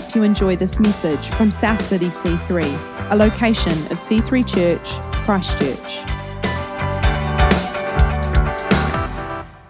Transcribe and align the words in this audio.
hope 0.00 0.14
you 0.14 0.22
enjoy 0.22 0.56
this 0.56 0.80
message 0.80 1.28
from 1.32 1.50
South 1.50 1.78
City 1.82 2.06
C3, 2.06 3.10
a 3.10 3.14
location 3.14 3.72
of 3.92 3.98
C3 3.98 4.48
Church, 4.48 4.88
Christchurch. 5.22 6.00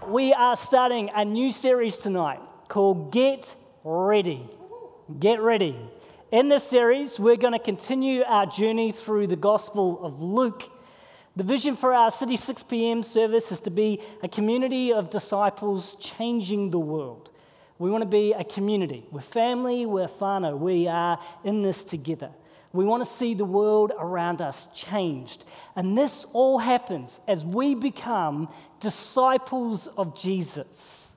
We 0.07 0.33
are 0.33 0.55
starting 0.55 1.11
a 1.13 1.25
new 1.25 1.51
series 1.51 1.97
tonight 1.97 2.39
called 2.69 3.11
Get 3.11 3.57
Ready. 3.83 4.49
Get 5.19 5.41
Ready. 5.41 5.77
In 6.31 6.49
this 6.49 6.63
series, 6.63 7.19
we're 7.19 7.35
going 7.35 7.55
to 7.55 7.59
continue 7.59 8.23
our 8.23 8.47
journey 8.47 8.93
through 8.93 9.27
the 9.27 9.35
Gospel 9.35 9.99
of 10.05 10.23
Luke. 10.23 10.71
The 11.35 11.43
vision 11.43 11.75
for 11.75 11.93
our 11.93 12.13
City 12.13 12.37
6 12.37 12.63
p.m. 12.63 13.03
service 13.03 13.51
is 13.51 13.59
to 13.59 13.71
be 13.71 14.01
a 14.23 14.29
community 14.29 14.93
of 14.93 15.11
disciples 15.11 15.97
changing 15.97 16.71
the 16.71 16.79
world. 16.79 17.32
We 17.83 17.91
want 17.91 18.03
to 18.03 18.09
be 18.09 18.33
a 18.33 18.45
community. 18.45 19.05
We're 19.11 19.23
family, 19.23 19.87
we're 19.87 20.07
whānau. 20.07 20.57
We 20.57 20.87
are 20.87 21.19
in 21.43 21.63
this 21.63 21.83
together. 21.83 22.31
We 22.73 22.85
want 22.85 23.05
to 23.05 23.11
see 23.11 23.35
the 23.35 23.45
world 23.45 23.91
around 23.99 24.41
us 24.41 24.69
changed. 24.73 25.45
And 25.75 25.99
this 25.99 26.25
all 26.33 26.61
happens 26.61 27.21
as 27.27 27.45
we 27.45 27.75
become 27.75 28.49
disciples 28.79 29.89
of 29.97 30.17
Jesus. 30.17 31.17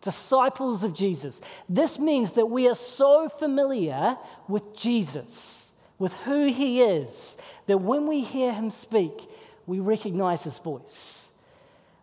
Disciples 0.00 0.84
of 0.84 0.94
Jesus. 0.94 1.42
This 1.68 1.98
means 1.98 2.32
that 2.32 2.46
we 2.46 2.66
are 2.66 2.74
so 2.74 3.28
familiar 3.28 4.16
with 4.48 4.74
Jesus, 4.74 5.70
with 5.98 6.14
who 6.24 6.46
he 6.46 6.80
is, 6.80 7.36
that 7.66 7.82
when 7.82 8.06
we 8.06 8.22
hear 8.22 8.54
him 8.54 8.70
speak, 8.70 9.28
we 9.66 9.80
recognize 9.80 10.44
his 10.44 10.56
voice. 10.60 11.25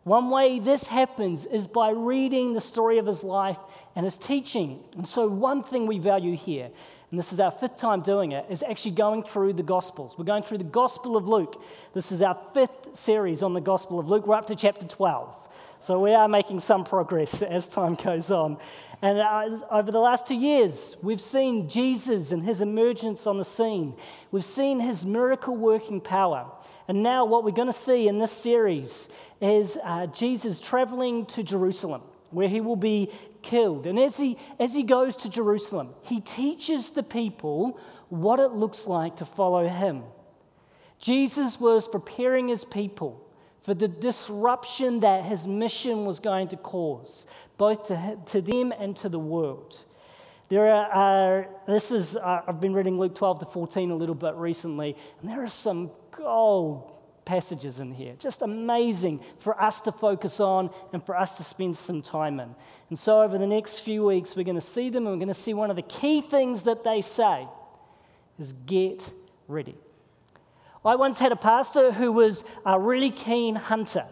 One 0.03 0.29
way 0.29 0.59
this 0.59 0.87
happens 0.87 1.45
is 1.45 1.65
by 1.65 1.91
reading 1.91 2.53
the 2.53 2.59
story 2.59 2.97
of 2.97 3.05
his 3.05 3.23
life 3.23 3.57
and 3.95 4.03
his 4.03 4.17
teaching. 4.17 4.83
And 4.97 5.07
so, 5.07 5.27
one 5.27 5.63
thing 5.63 5.87
we 5.87 5.97
value 5.97 6.35
here, 6.35 6.69
and 7.09 7.17
this 7.17 7.31
is 7.31 7.39
our 7.39 7.51
fifth 7.51 7.77
time 7.77 8.01
doing 8.01 8.33
it, 8.33 8.45
is 8.49 8.63
actually 8.63 8.95
going 8.95 9.23
through 9.23 9.53
the 9.53 9.63
Gospels. 9.63 10.17
We're 10.17 10.25
going 10.25 10.43
through 10.43 10.57
the 10.57 10.65
Gospel 10.65 11.15
of 11.15 11.29
Luke. 11.29 11.63
This 11.93 12.11
is 12.11 12.21
our 12.21 12.37
fifth 12.53 12.97
series 12.97 13.41
on 13.43 13.53
the 13.53 13.61
Gospel 13.61 13.97
of 13.97 14.09
Luke. 14.09 14.27
We're 14.27 14.35
up 14.35 14.47
to 14.47 14.55
chapter 14.55 14.85
12. 14.85 15.47
So, 15.83 15.99
we 15.99 16.13
are 16.13 16.29
making 16.29 16.61
some 16.61 16.85
progress 16.85 17.41
as 17.41 17.67
time 17.67 17.95
goes 17.95 18.31
on. 18.31 18.57
And 19.01 19.19
uh, 19.19 19.59
over 19.69 19.91
the 19.91 19.99
last 19.99 20.25
two 20.25 20.35
years, 20.35 20.95
we've 21.01 21.19
seen 21.19 21.67
Jesus 21.67 22.31
and 22.31 22.41
his 22.41 22.61
emergence 22.61 23.27
on 23.27 23.37
the 23.37 23.43
scene. 23.43 23.93
We've 24.31 24.45
seen 24.45 24.79
his 24.79 25.05
miracle 25.05 25.57
working 25.57 25.99
power. 25.99 26.49
And 26.87 27.03
now, 27.03 27.25
what 27.25 27.43
we're 27.43 27.51
going 27.51 27.67
to 27.67 27.77
see 27.77 28.07
in 28.07 28.17
this 28.17 28.31
series 28.31 29.09
is 29.41 29.77
uh, 29.83 30.07
Jesus 30.07 30.61
traveling 30.61 31.25
to 31.25 31.43
Jerusalem, 31.43 32.03
where 32.31 32.47
he 32.47 32.61
will 32.61 32.77
be 32.77 33.11
killed. 33.41 33.85
And 33.85 33.99
as 33.99 34.15
he, 34.15 34.37
as 34.61 34.73
he 34.73 34.83
goes 34.83 35.17
to 35.17 35.29
Jerusalem, 35.29 35.89
he 36.03 36.21
teaches 36.21 36.91
the 36.91 37.03
people 37.03 37.77
what 38.07 38.39
it 38.39 38.53
looks 38.53 38.87
like 38.87 39.17
to 39.17 39.25
follow 39.25 39.67
him. 39.67 40.03
Jesus 40.97 41.59
was 41.59 41.89
preparing 41.89 42.47
his 42.47 42.63
people 42.63 43.22
for 43.63 43.73
the 43.73 43.87
disruption 43.87 44.99
that 44.99 45.23
his 45.23 45.47
mission 45.47 46.05
was 46.05 46.19
going 46.19 46.49
to 46.49 46.57
cause, 46.57 47.25
both 47.57 47.85
to, 47.85 48.19
to 48.27 48.41
them 48.41 48.73
and 48.77 48.95
to 48.97 49.09
the 49.09 49.19
world. 49.19 49.83
There 50.49 50.69
are, 50.69 51.43
uh, 51.43 51.47
this 51.65 51.89
is, 51.89 52.17
uh, 52.17 52.41
I've 52.45 52.59
been 52.59 52.73
reading 52.73 52.99
Luke 52.99 53.15
12 53.15 53.39
to 53.39 53.45
14 53.45 53.89
a 53.89 53.95
little 53.95 54.15
bit 54.15 54.35
recently, 54.35 54.95
and 55.21 55.29
there 55.29 55.43
are 55.43 55.47
some 55.47 55.91
gold 56.11 56.91
passages 57.25 57.79
in 57.79 57.93
here. 57.93 58.15
Just 58.19 58.41
amazing 58.41 59.21
for 59.39 59.59
us 59.59 59.79
to 59.81 59.91
focus 59.93 60.41
on 60.41 60.69
and 60.91 61.03
for 61.03 61.17
us 61.17 61.37
to 61.37 61.43
spend 61.43 61.77
some 61.77 62.01
time 62.01 62.41
in. 62.41 62.53
And 62.89 62.99
so, 62.99 63.21
over 63.21 63.37
the 63.37 63.47
next 63.47 63.79
few 63.79 64.03
weeks, 64.03 64.35
we're 64.35 64.43
going 64.43 64.55
to 64.55 64.61
see 64.61 64.89
them 64.89 65.07
and 65.07 65.15
we're 65.15 65.19
going 65.19 65.27
to 65.29 65.33
see 65.33 65.53
one 65.53 65.69
of 65.69 65.77
the 65.77 65.83
key 65.83 66.21
things 66.21 66.63
that 66.63 66.83
they 66.83 66.99
say 66.99 67.47
is 68.37 68.53
get 68.65 69.11
ready. 69.47 69.77
I 70.85 70.95
once 70.95 71.19
had 71.19 71.31
a 71.31 71.37
pastor 71.37 71.91
who 71.91 72.11
was 72.11 72.43
a 72.65 72.79
really 72.79 73.09
keen 73.09 73.55
hunter. 73.55 74.05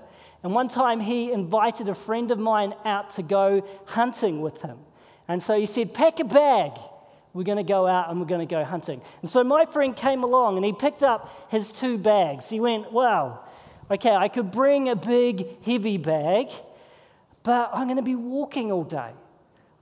And 0.43 0.53
one 0.53 0.69
time 0.69 0.99
he 0.99 1.31
invited 1.31 1.89
a 1.89 1.95
friend 1.95 2.31
of 2.31 2.39
mine 2.39 2.73
out 2.85 3.11
to 3.11 3.23
go 3.23 3.67
hunting 3.85 4.41
with 4.41 4.61
him. 4.61 4.77
And 5.27 5.41
so 5.41 5.57
he 5.59 5.65
said, 5.65 5.93
Pack 5.93 6.19
a 6.19 6.23
bag. 6.23 6.71
We're 7.33 7.43
going 7.43 7.57
to 7.57 7.63
go 7.63 7.87
out 7.87 8.09
and 8.09 8.19
we're 8.19 8.25
going 8.25 8.45
to 8.45 8.51
go 8.53 8.63
hunting. 8.63 9.01
And 9.21 9.29
so 9.29 9.43
my 9.43 9.65
friend 9.65 9.95
came 9.95 10.23
along 10.23 10.57
and 10.57 10.65
he 10.65 10.73
picked 10.73 11.03
up 11.03 11.47
his 11.49 11.71
two 11.71 11.97
bags. 11.97 12.49
He 12.49 12.59
went, 12.59 12.91
Wow, 12.91 13.41
okay, 13.89 14.15
I 14.15 14.27
could 14.27 14.51
bring 14.51 14.89
a 14.89 14.95
big, 14.95 15.63
heavy 15.63 15.97
bag, 15.97 16.49
but 17.43 17.69
I'm 17.73 17.87
going 17.87 17.97
to 17.97 18.03
be 18.03 18.15
walking 18.15 18.71
all 18.71 18.83
day. 18.83 19.11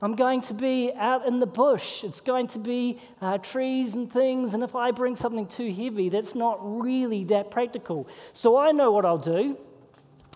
I'm 0.02 0.16
going 0.16 0.42
to 0.44 0.54
be 0.54 0.94
out 0.96 1.26
in 1.26 1.40
the 1.40 1.46
bush. 1.46 2.06
It's 2.06 2.22
going 2.22 2.48
to 2.48 2.60
be 2.60 3.00
uh, 3.22 3.38
trees 3.38 3.96
and 3.96 4.12
things. 4.12 4.54
And 4.54 4.64
if 4.64 4.74
I 4.74 4.92
bring 4.92 5.18
something 5.18 5.46
too 5.46 5.72
heavy, 5.74 6.08
that's 6.08 6.36
not 6.36 6.60
really 6.62 7.26
that 7.26 7.52
practical. 7.52 8.08
So 8.34 8.58
I 8.58 8.72
know 8.72 8.92
what 8.92 9.06
I'll 9.06 9.18
do. 9.18 9.58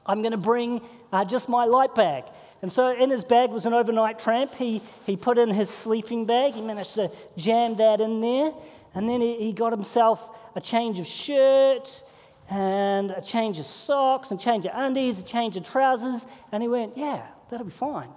I'm 0.06 0.22
going 0.22 0.32
to 0.32 0.38
bring 0.38 0.82
uh, 1.14 1.24
just 1.24 1.48
my 1.48 1.64
light 1.64 1.96
bag. 1.96 2.26
And 2.62 2.72
so 2.72 2.92
in 2.92 3.10
his 3.10 3.24
bag 3.24 3.52
was 3.52 3.66
an 3.66 3.74
overnight 3.74 4.20
tramp. 4.20 4.54
He, 4.56 4.82
he 5.06 5.16
put 5.16 5.38
in 5.38 5.50
his 5.50 5.70
sleeping 5.70 6.26
bag. 6.26 6.54
He 6.54 6.62
managed 6.62 6.96
to 6.96 7.10
jam 7.38 7.76
that 7.78 8.02
in 8.02 8.20
there. 8.20 8.52
And 8.94 9.08
then 9.08 9.22
he, 9.22 9.38
he 9.38 9.54
got 9.54 9.72
himself 9.72 10.38
a 10.56 10.62
change 10.62 11.00
of 11.00 11.08
shirt 11.08 12.04
and 12.50 13.12
a 13.12 13.22
change 13.22 13.60
of 13.60 13.66
socks 13.66 14.32
and 14.32 14.40
change 14.40 14.66
of 14.66 14.74
undies, 14.76 15.20
a 15.20 15.24
change 15.24 15.56
of 15.56 15.64
trousers. 15.64 16.28
And 16.52 16.62
he 16.62 16.68
went, 16.68 16.98
Yeah, 16.98 17.26
that'll 17.50 17.66
be 17.66 17.72
fine. 17.72 18.10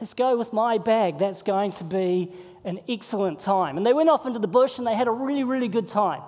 Let's 0.00 0.14
go 0.14 0.36
with 0.36 0.52
my 0.52 0.78
bag. 0.78 1.18
That's 1.18 1.42
going 1.42 1.72
to 1.72 1.84
be 1.84 2.32
an 2.64 2.80
excellent 2.88 3.40
time. 3.40 3.76
And 3.76 3.86
they 3.86 3.92
went 3.92 4.08
off 4.08 4.26
into 4.26 4.38
the 4.38 4.48
bush 4.48 4.78
and 4.78 4.86
they 4.86 4.94
had 4.94 5.08
a 5.08 5.12
really, 5.12 5.44
really 5.44 5.68
good 5.68 5.88
time. 5.88 6.22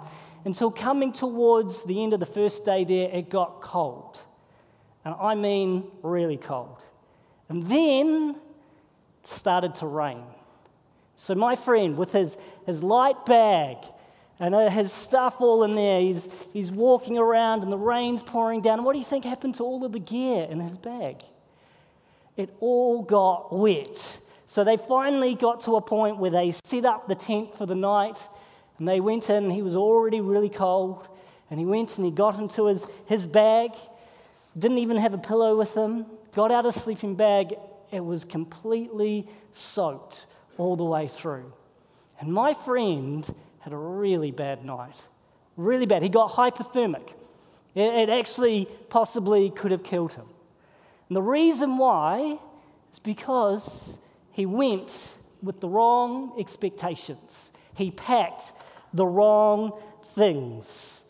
Until 0.45 0.71
coming 0.71 1.13
towards 1.13 1.85
the 1.85 2.03
end 2.03 2.13
of 2.13 2.21
the 2.21 2.27
first 2.27 2.65
day 2.65 2.85
there, 2.85 3.09
it 3.11 3.31
got 3.31 3.63
cold. 3.63 4.21
And 5.05 5.15
I 5.21 5.35
mean 5.35 5.91
really 6.03 6.37
cold. 6.37 6.83
And 7.49 7.67
then 7.67 8.37
it 9.21 9.27
started 9.27 9.75
to 9.77 9.87
rain. 9.87 10.23
So, 11.17 11.35
my 11.35 11.55
friend, 11.55 11.97
with 11.97 12.13
his, 12.13 12.37
his 12.67 12.83
light 12.83 13.25
bag 13.25 13.79
and 14.41 14.55
uh, 14.55 14.69
his 14.69 14.93
stuff 14.93 15.37
all 15.41 15.63
in 15.63 15.75
there, 15.75 16.01
he's, 16.01 16.29
he's 16.53 16.73
walking 16.73 17.19
around 17.19 17.63
and 17.63 17.71
the 17.71 17.79
rain's 17.79 18.23
pouring 18.23 18.61
down. 18.61 18.83
What 18.85 18.95
do 18.95 18.99
you 18.99 19.05
think 19.05 19.25
happened 19.25 19.55
to 19.57 19.63
all 19.63 19.85
of 19.85 19.93
the 19.93 20.01
gear 20.01 20.45
in 20.45 20.61
his 20.61 20.77
bag? 20.77 21.23
It 22.37 22.55
all 22.61 23.03
got 23.03 23.53
wet. 23.57 24.19
So, 24.47 24.63
they 24.63 24.77
finally 24.77 25.35
got 25.35 25.63
to 25.63 25.77
a 25.77 25.81
point 25.81 26.19
where 26.19 26.31
they 26.31 26.53
set 26.65 26.85
up 26.85 27.09
the 27.09 27.15
tent 27.15 27.57
for 27.57 27.67
the 27.67 27.75
night 27.75 28.19
and 28.79 28.87
they 28.87 29.01
went 29.01 29.31
in. 29.31 29.51
He 29.51 29.63
was 29.63 29.77
already 29.77 30.21
really 30.21 30.49
cold. 30.49 31.09
And 31.51 31.59
he 31.59 31.67
went 31.67 31.97
and 31.99 32.05
he 32.05 32.11
got 32.11 32.39
into 32.39 32.67
his, 32.67 32.87
his 33.07 33.27
bag, 33.27 33.73
didn't 34.57 34.79
even 34.79 34.97
have 34.97 35.15
a 35.15 35.19
pillow 35.19 35.57
with 35.57 35.75
him, 35.75 36.07
got 36.33 36.51
out 36.51 36.67
a 36.67 36.73
sleeping 36.73 37.15
bag, 37.15 37.55
it 37.93 38.05
was 38.05 38.25
completely 38.25 39.29
soaked 39.53 40.27
all 40.59 40.77
the 40.77 40.85
way 40.85 41.09
through. 41.09 41.53
And 42.21 42.33
my 42.33 42.55
friend 42.55 43.29
had 43.61 43.73
a 43.73 43.77
really 43.77 44.31
bad 44.31 44.65
night. 44.65 45.01
Really 45.57 45.87
bad. 45.87 46.03
He 46.03 46.09
got 46.09 46.33
hypothermic. 46.33 47.13
It 47.75 48.09
actually 48.09 48.69
possibly 48.89 49.51
could 49.51 49.71
have 49.71 49.83
killed 49.83 50.13
him. 50.13 50.27
And 51.15 51.19
the 51.23 51.31
reason 51.31 51.79
why 51.79 52.41
is 52.93 52.99
because 52.99 54.01
he 54.33 54.47
went 54.47 55.15
with 55.45 55.61
the 55.61 55.69
wrong 55.69 56.35
expectations. 56.41 57.53
He 57.77 57.93
packed 57.93 58.53
the 58.93 59.07
wrong 59.07 59.81
things. 60.17 61.05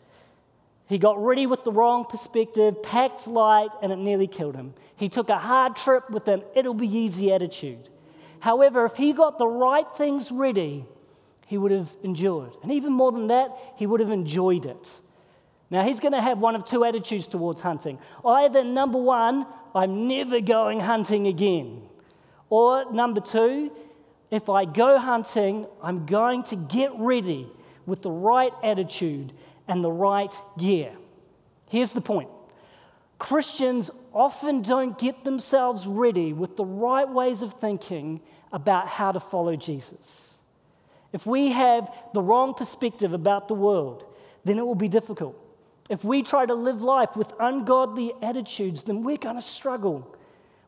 He 0.85 0.99
got 0.99 1.17
ready 1.17 1.47
with 1.47 1.63
the 1.63 1.71
wrong 1.71 2.05
perspective, 2.05 2.83
packed 2.83 3.25
light, 3.25 3.71
and 3.81 3.91
it 3.91 3.95
nearly 3.95 4.27
killed 4.27 4.55
him. 4.55 4.75
He 4.95 5.09
took 5.09 5.29
a 5.29 5.39
hard 5.39 5.75
trip 5.75 6.07
with 6.11 6.27
an 6.27 6.43
it'll 6.53 6.75
be 6.75 6.87
easy 6.87 7.33
attitude. 7.33 7.89
However, 8.41 8.85
if 8.85 8.97
he 8.97 9.11
got 9.11 9.39
the 9.39 9.47
right 9.47 9.87
things 9.97 10.31
ready, 10.31 10.85
he 11.47 11.57
would 11.57 11.71
have 11.71 11.89
endured. 12.03 12.51
And 12.61 12.71
even 12.71 12.93
more 12.93 13.11
than 13.11 13.25
that, 13.29 13.57
he 13.75 13.87
would 13.87 14.01
have 14.01 14.11
enjoyed 14.11 14.67
it. 14.67 15.01
Now, 15.71 15.83
he's 15.83 15.99
going 15.99 16.13
to 16.13 16.21
have 16.21 16.37
one 16.37 16.53
of 16.53 16.63
two 16.63 16.85
attitudes 16.85 17.25
towards 17.25 17.59
hunting. 17.61 17.97
Either, 18.23 18.63
number 18.63 18.99
one, 18.99 19.47
I'm 19.75 20.07
never 20.07 20.39
going 20.39 20.79
hunting 20.79 21.27
again. 21.27 21.81
Or, 22.49 22.91
number 22.91 23.19
two, 23.19 23.71
if 24.31 24.49
I 24.49 24.65
go 24.65 24.97
hunting, 24.97 25.67
I'm 25.83 26.05
going 26.05 26.43
to 26.43 26.55
get 26.55 26.91
ready 26.97 27.47
with 27.85 28.01
the 28.01 28.11
right 28.11 28.53
attitude 28.63 29.33
and 29.67 29.83
the 29.83 29.91
right 29.91 30.33
gear. 30.57 30.93
Here's 31.69 31.91
the 31.91 32.01
point 32.01 32.29
Christians 33.19 33.91
often 34.13 34.61
don't 34.61 34.97
get 34.97 35.23
themselves 35.23 35.85
ready 35.85 36.33
with 36.33 36.55
the 36.55 36.65
right 36.65 37.07
ways 37.07 37.41
of 37.41 37.53
thinking 37.53 38.21
about 38.51 38.87
how 38.87 39.11
to 39.11 39.19
follow 39.19 39.55
Jesus. 39.55 40.35
If 41.11 41.25
we 41.25 41.51
have 41.51 41.93
the 42.13 42.21
wrong 42.21 42.53
perspective 42.53 43.13
about 43.13 43.47
the 43.47 43.53
world, 43.53 44.05
then 44.43 44.57
it 44.57 44.65
will 44.65 44.75
be 44.75 44.87
difficult. 44.87 45.35
If 45.89 46.03
we 46.03 46.23
try 46.23 46.45
to 46.45 46.55
live 46.55 46.81
life 46.81 47.15
with 47.15 47.31
ungodly 47.39 48.13
attitudes, 48.21 48.83
then 48.83 49.03
we're 49.03 49.17
going 49.17 49.35
to 49.35 49.41
struggle. 49.41 50.15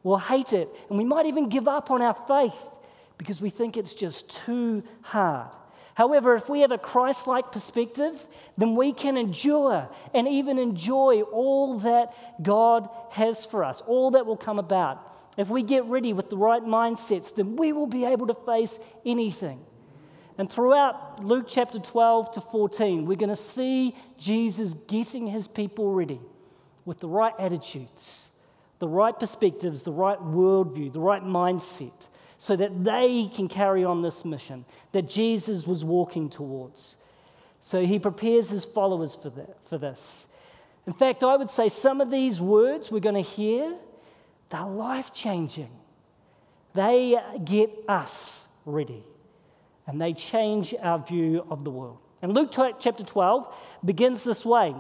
We'll 0.04 0.18
hate 0.18 0.54
it, 0.54 0.70
and 0.90 0.98
we 0.98 1.04
might 1.04 1.26
even 1.26 1.50
give 1.50 1.68
up 1.68 1.90
on 1.90 2.02
our 2.02 2.14
faith 2.14 2.70
because 3.18 3.42
we 3.42 3.50
think 3.50 3.78
it's 3.78 3.94
just 3.94 4.30
too 4.46 4.84
hard. 5.02 5.50
However, 5.96 6.36
if 6.36 6.48
we 6.48 6.62
have 6.62 6.72
a 6.72 6.78
Christ 6.78 7.26
like 7.26 7.52
perspective, 7.52 8.28
then 8.56 8.76
we 8.76 8.94
can 8.94 9.18
endure 9.18 9.90
and 10.14 10.28
even 10.28 10.60
enjoy 10.60 11.22
all 11.24 11.80
that 11.80 12.14
God 12.44 12.88
has 13.10 13.48
for 13.48 13.64
us, 13.64 13.82
all 13.88 14.12
that 14.12 14.28
will 14.28 14.38
come 14.38 14.60
about. 14.60 15.18
If 15.38 15.50
we 15.50 15.64
get 15.64 15.86
ready 15.86 16.14
with 16.14 16.30
the 16.30 16.38
right 16.38 16.62
mindsets, 16.62 17.34
then 17.34 17.56
we 17.56 17.74
will 17.74 17.88
be 17.88 18.06
able 18.06 18.28
to 18.28 18.36
face 18.36 18.80
anything. 19.08 19.60
And 20.38 20.50
throughout 20.50 21.24
Luke 21.24 21.46
chapter 21.48 21.80
12 21.80 22.34
to 22.34 22.42
14, 22.42 23.06
we're 23.06 23.16
going 23.16 23.30
to 23.30 23.36
see 23.36 23.96
Jesus 24.20 24.76
getting 24.88 25.26
his 25.28 25.48
people 25.48 25.92
ready 25.92 26.22
with 26.86 27.00
the 27.00 27.08
right 27.08 27.34
attitudes, 27.40 28.30
the 28.80 28.88
right 28.88 29.18
perspectives, 29.18 29.82
the 29.82 29.92
right 29.92 30.20
worldview, 30.20 30.94
the 30.94 31.00
right 31.00 31.24
mindset 31.24 32.08
so 32.38 32.56
that 32.56 32.84
they 32.84 33.30
can 33.34 33.48
carry 33.48 33.84
on 33.84 34.04
this 34.04 34.24
mission 34.24 34.64
that 34.92 35.10
Jesus 35.10 35.66
was 35.66 35.84
walking 35.84 36.30
towards. 36.30 36.98
So 37.62 37.84
he 37.84 37.98
prepares 37.98 38.50
his 38.50 38.64
followers 38.64 39.16
for, 39.16 39.32
that, 39.32 39.58
for 39.68 39.80
this. 39.80 40.28
In 40.86 40.94
fact, 40.94 41.24
I 41.24 41.36
would 41.36 41.50
say 41.50 41.68
some 41.68 42.00
of 42.00 42.12
these 42.12 42.40
words 42.40 42.92
we're 42.92 43.00
going 43.00 43.16
to 43.16 43.22
hear, 43.22 43.76
they're 44.50 44.62
life 44.62 45.14
changing. 45.14 45.72
They 46.74 47.20
get 47.44 47.72
us 47.88 48.48
ready 48.66 49.04
and 49.88 50.00
they 50.02 50.14
change 50.14 50.76
our 50.82 51.00
view 51.00 51.46
of 51.50 51.64
the 51.64 51.72
world. 51.72 51.98
And 52.22 52.34
Luke 52.34 52.52
chapter 52.52 53.04
12 53.04 53.56
begins 53.86 54.24
this 54.24 54.46
way. 54.46 54.76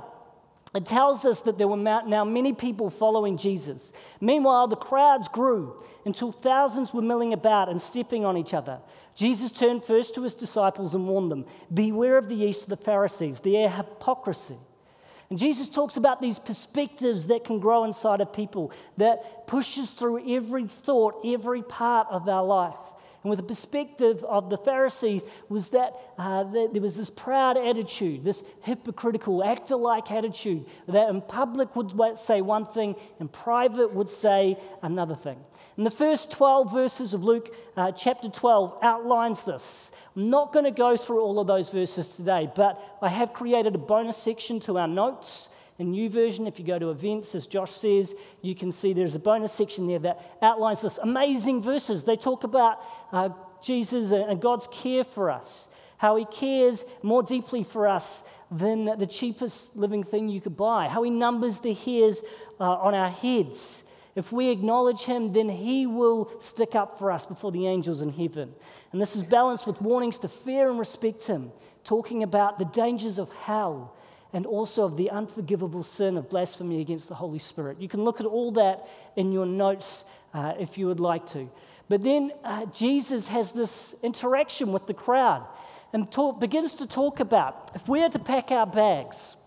It 0.76 0.86
tells 0.86 1.24
us 1.26 1.42
that 1.42 1.58
there 1.58 1.68
were 1.68 1.78
now 1.78 2.26
many 2.26 2.54
people 2.54 2.90
following 2.90 3.38
Jesus. 3.38 3.94
Meanwhile, 4.20 4.68
the 4.68 4.76
crowds 4.76 5.28
grew 5.28 5.82
until 6.06 6.32
thousands 6.32 6.94
were 6.94 7.02
milling 7.02 7.34
about 7.34 7.70
and 7.70 7.82
stepping 7.82 8.26
on 8.26 8.38
each 8.38 8.54
other. 8.54 8.80
Jesus 9.16 9.50
turned 9.50 9.84
first 9.84 10.14
to 10.16 10.24
his 10.24 10.36
disciples 10.36 10.94
and 10.94 11.08
warned 11.08 11.32
them 11.32 11.46
Beware 11.74 12.18
of 12.18 12.28
the 12.28 12.36
yeast 12.36 12.64
of 12.64 12.70
the 12.70 12.78
Pharisees, 12.78 13.40
their 13.40 13.70
hypocrisy. 13.70 14.58
And 15.30 15.40
Jesus 15.40 15.68
talks 15.68 15.98
about 15.98 16.22
these 16.22 16.40
perspectives 16.40 17.28
that 17.28 17.44
can 17.44 17.60
grow 17.60 17.84
inside 17.84 18.22
of 18.22 18.32
people 18.32 18.72
that 18.98 19.48
pushes 19.48 19.90
through 19.90 20.30
every 20.36 20.68
thought, 20.68 21.22
every 21.26 21.62
part 21.62 22.08
of 22.10 22.30
our 22.30 22.46
life. 22.46 22.76
And 23.24 23.30
with 23.30 23.38
the 23.38 23.46
perspective 23.46 24.24
of 24.24 24.50
the 24.50 24.58
Pharisees 24.58 25.22
was 25.50 25.70
that, 25.70 25.94
uh, 26.18 26.44
there 26.44 26.82
was 26.82 26.96
this 26.96 27.10
proud 27.10 27.58
attitude, 27.58 28.24
this 28.24 28.44
hypocritical, 28.62 29.44
actor 29.44 29.76
like 29.76 30.12
attitude 30.12 30.66
that 30.88 31.10
in 31.10 31.22
public 31.22 31.76
would 31.76 32.18
say 32.18 32.42
one 32.42 32.66
thing, 32.68 32.96
in 33.20 33.28
private 33.28 33.94
would 33.94 34.10
say 34.10 34.58
another 34.82 35.16
thing. 35.16 35.38
And 35.78 35.86
the 35.86 35.92
first 35.92 36.32
12 36.32 36.72
verses 36.72 37.14
of 37.14 37.24
Luke 37.24 37.56
uh, 37.76 37.92
chapter 37.92 38.30
12 38.30 38.80
outlines 38.82 39.44
this. 39.44 39.92
I'm 40.16 40.30
not 40.30 40.54
going 40.54 40.66
to 40.66 40.72
go 40.72 40.96
through 40.96 41.22
all 41.22 41.40
of 41.40 41.48
those 41.48 41.70
verses 41.70 42.08
today, 42.10 42.50
but 42.56 42.98
I 43.02 43.10
have 43.10 43.34
created 43.34 43.76
a 43.76 43.80
bonus 43.80 44.18
section 44.18 44.60
to 44.62 44.78
our 44.78 44.88
notes 44.88 45.50
in 45.80 46.10
version. 46.10 46.48
if 46.48 46.60
you 46.60 46.66
go 46.66 46.80
to 46.80 46.90
events, 46.90 47.36
as 47.36 47.46
Josh 47.46 47.72
says, 47.72 48.16
you 48.42 48.56
can 48.56 48.72
see 48.72 48.94
there's 48.94 49.16
a 49.16 49.20
bonus 49.20 49.52
section 49.52 49.88
there 49.88 50.00
that 50.00 50.38
outlines 50.42 50.82
this 50.82 50.98
amazing 50.98 51.62
verses. 51.62 52.04
They 52.04 52.16
talk 52.16 52.44
about 52.44 52.82
uh, 53.12 53.30
Jesus 53.62 54.12
and 54.12 54.42
God's 54.42 54.68
care 54.72 55.04
for 55.04 55.30
us, 55.30 55.70
how 55.98 56.16
he 56.16 56.26
cares 56.26 56.84
more 57.04 57.22
deeply 57.22 57.64
for 57.64 57.88
us 57.88 58.24
than 58.50 58.86
the 58.86 59.08
cheapest 59.08 59.76
living 59.76 60.04
thing 60.04 60.30
you 60.30 60.42
could 60.42 60.58
buy, 60.58 60.88
how 60.88 61.04
he 61.04 61.10
numbers 61.10 61.60
the 61.60 61.74
hairs 61.74 62.22
uh, 62.60 62.64
on 62.64 62.96
our 62.96 63.10
heads. 63.10 63.84
If 64.16 64.32
we 64.32 64.50
acknowledge 64.50 65.04
him, 65.04 65.32
then 65.32 65.48
he 65.48 65.86
will 65.86 66.32
stick 66.40 66.74
up 66.74 66.98
for 66.98 67.12
us 67.12 67.26
before 67.28 67.52
the 67.52 67.68
angels 67.68 68.02
in 68.02 68.10
heaven. 68.12 68.52
And 68.92 69.00
this 69.00 69.16
is 69.16 69.24
balanced 69.24 69.68
with 69.68 69.80
warnings 69.80 70.18
to 70.20 70.28
fear 70.28 70.72
and 70.72 70.80
respect 70.80 71.28
him, 71.28 71.52
talking 71.84 72.24
about 72.24 72.58
the 72.58 72.66
dangers 72.66 73.20
of 73.20 73.32
hell 73.32 73.94
and 74.38 74.46
also 74.46 74.86
of 74.86 74.98
the 74.98 75.10
unforgivable 75.10 75.82
sin 75.82 76.16
of 76.16 76.30
blasphemy 76.30 76.80
against 76.80 77.08
the 77.08 77.16
Holy 77.16 77.40
Spirit. 77.40 77.82
You 77.82 77.88
can 77.88 78.04
look 78.04 78.20
at 78.20 78.28
all 78.28 78.52
that 78.52 78.88
in 79.16 79.32
your 79.32 79.48
notes 79.48 80.06
uh, 80.32 80.54
if 80.60 80.78
you 80.78 80.86
would 80.86 81.00
like 81.00 81.26
to. 81.32 81.50
But 81.90 82.04
then 82.04 82.32
uh, 82.44 82.68
Jesus 82.68 83.28
has 83.30 83.52
this 83.52 83.96
interaction 84.04 84.72
with 84.72 84.86
the 84.86 84.94
crowd 84.94 85.48
and 85.92 86.12
talk, 86.12 86.40
begins 86.40 86.76
to 86.76 86.86
talk 86.86 87.20
about 87.20 87.72
if 87.74 87.90
we 87.90 88.04
are 88.04 88.10
to 88.10 88.20
pack 88.20 88.52
our 88.52 88.68
bags, 88.68 89.38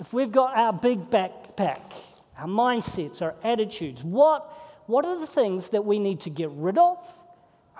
if 0.00 0.12
we've 0.12 0.32
got 0.32 0.54
our 0.54 0.70
big 0.70 1.08
backpack, 1.08 1.94
our 2.38 2.46
mindsets, 2.46 3.22
our 3.22 3.36
attitudes, 3.42 4.04
what, 4.04 4.52
what 4.84 5.06
are 5.06 5.18
the 5.18 5.26
things 5.26 5.70
that 5.70 5.86
we 5.86 5.98
need 5.98 6.20
to 6.20 6.28
get 6.28 6.50
rid 6.50 6.76
of 6.76 6.98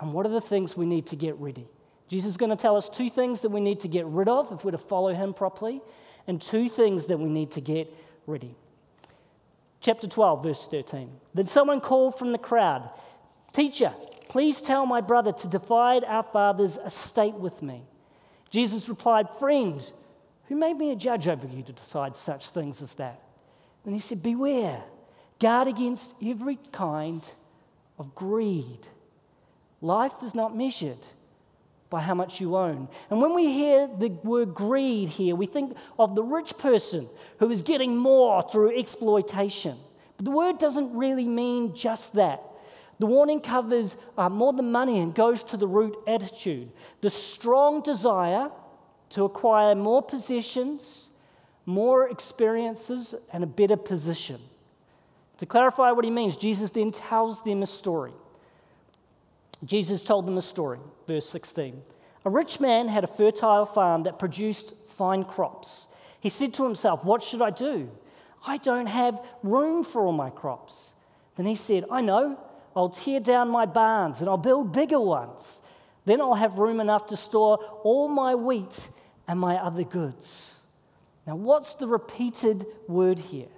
and 0.01 0.11
what 0.11 0.25
are 0.25 0.29
the 0.29 0.41
things 0.41 0.75
we 0.75 0.87
need 0.87 1.05
to 1.05 1.15
get 1.15 1.35
ready? 1.37 1.67
Jesus 2.07 2.31
is 2.31 2.37
going 2.37 2.49
to 2.49 2.55
tell 2.55 2.75
us 2.75 2.89
two 2.89 3.11
things 3.11 3.41
that 3.41 3.49
we 3.49 3.61
need 3.61 3.81
to 3.81 3.87
get 3.87 4.07
rid 4.07 4.27
of 4.27 4.51
if 4.51 4.65
we're 4.65 4.71
to 4.71 4.79
follow 4.79 5.13
him 5.13 5.35
properly, 5.35 5.83
and 6.27 6.41
two 6.41 6.69
things 6.69 7.07
that 7.07 7.17
we 7.17 7.29
need 7.29 7.51
to 7.51 7.61
get 7.61 7.91
ready. 8.25 8.53
Chapter 9.79 10.07
12, 10.07 10.43
verse 10.43 10.67
13. 10.67 11.09
Then 11.33 11.47
someone 11.47 11.79
called 11.79 12.17
from 12.17 12.31
the 12.31 12.37
crowd, 12.37 12.89
Teacher, 13.53 13.93
please 14.27 14.61
tell 14.61 14.85
my 14.85 15.01
brother 15.01 15.31
to 15.31 15.47
divide 15.47 16.03
our 16.03 16.23
father's 16.23 16.77
estate 16.77 17.35
with 17.35 17.61
me. 17.61 17.83
Jesus 18.49 18.89
replied, 18.89 19.27
Friend, 19.39 19.91
who 20.47 20.55
made 20.55 20.77
me 20.77 20.91
a 20.91 20.95
judge 20.95 21.27
over 21.27 21.47
you 21.47 21.63
to 21.63 21.73
decide 21.73 22.15
such 22.15 22.49
things 22.49 22.81
as 22.81 22.93
that? 22.95 23.21
Then 23.83 23.93
he 23.93 23.99
said, 23.99 24.21
Beware, 24.21 24.83
guard 25.39 25.67
against 25.67 26.15
every 26.23 26.59
kind 26.71 27.27
of 27.97 28.13
greed. 28.15 28.87
Life 29.81 30.13
is 30.23 30.35
not 30.35 30.55
measured 30.55 31.05
by 31.89 32.01
how 32.01 32.13
much 32.13 32.41
you 32.41 32.57
own. 32.57 32.89
And 33.09 33.21
when 33.21 33.33
we 33.33 33.51
hear 33.51 33.87
the 33.87 34.09
word 34.09 34.53
greed 34.53 35.09
here, 35.09 35.35
we 35.35 35.45
think 35.45 35.75
of 35.97 36.15
the 36.15 36.23
rich 36.23 36.57
person 36.57 37.09
who 37.39 37.49
is 37.49 37.61
getting 37.61 37.95
more 37.95 38.47
through 38.51 38.77
exploitation. 38.77 39.77
But 40.17 40.25
the 40.25 40.31
word 40.31 40.57
doesn't 40.57 40.95
really 40.95 41.27
mean 41.27 41.75
just 41.75 42.13
that. 42.13 42.43
The 42.99 43.05
warning 43.05 43.41
covers 43.41 43.95
uh, 44.17 44.29
more 44.29 44.53
than 44.53 44.71
money 44.71 44.99
and 44.99 45.13
goes 45.13 45.43
to 45.43 45.57
the 45.57 45.67
root 45.67 45.95
attitude 46.07 46.71
the 47.01 47.09
strong 47.09 47.81
desire 47.81 48.49
to 49.09 49.23
acquire 49.23 49.75
more 49.75 50.01
possessions, 50.01 51.09
more 51.65 52.09
experiences, 52.09 53.15
and 53.31 53.43
a 53.43 53.47
better 53.47 53.77
position. 53.77 54.41
To 55.37 55.45
clarify 55.45 55.91
what 55.91 56.03
he 56.03 56.11
means, 56.11 56.35
Jesus 56.35 56.71
then 56.71 56.91
tells 56.91 57.43
them 57.43 57.61
a 57.61 57.67
story. 57.67 58.13
Jesus 59.63 60.03
told 60.03 60.25
them 60.25 60.37
a 60.37 60.41
story, 60.41 60.79
verse 61.07 61.29
16. 61.29 61.81
A 62.25 62.29
rich 62.29 62.59
man 62.59 62.87
had 62.87 63.03
a 63.03 63.07
fertile 63.07 63.65
farm 63.65 64.03
that 64.03 64.19
produced 64.19 64.73
fine 64.87 65.23
crops. 65.23 65.87
He 66.19 66.29
said 66.29 66.53
to 66.55 66.63
himself, 66.63 67.03
What 67.03 67.23
should 67.23 67.41
I 67.41 67.49
do? 67.49 67.89
I 68.45 68.57
don't 68.57 68.87
have 68.87 69.25
room 69.43 69.83
for 69.83 70.05
all 70.05 70.11
my 70.11 70.29
crops. 70.29 70.93
Then 71.35 71.45
he 71.45 71.55
said, 71.55 71.85
I 71.91 72.01
know, 72.01 72.39
I'll 72.75 72.89
tear 72.89 73.19
down 73.19 73.49
my 73.49 73.65
barns 73.65 74.19
and 74.19 74.29
I'll 74.29 74.37
build 74.37 74.71
bigger 74.71 74.99
ones. 74.99 75.61
Then 76.05 76.21
I'll 76.21 76.35
have 76.35 76.57
room 76.57 76.79
enough 76.79 77.07
to 77.07 77.17
store 77.17 77.57
all 77.83 78.07
my 78.07 78.35
wheat 78.35 78.89
and 79.27 79.39
my 79.39 79.55
other 79.55 79.83
goods. 79.83 80.63
Now, 81.25 81.35
what's 81.35 81.73
the 81.73 81.87
repeated 81.87 82.65
word 82.87 83.19
here? 83.19 83.49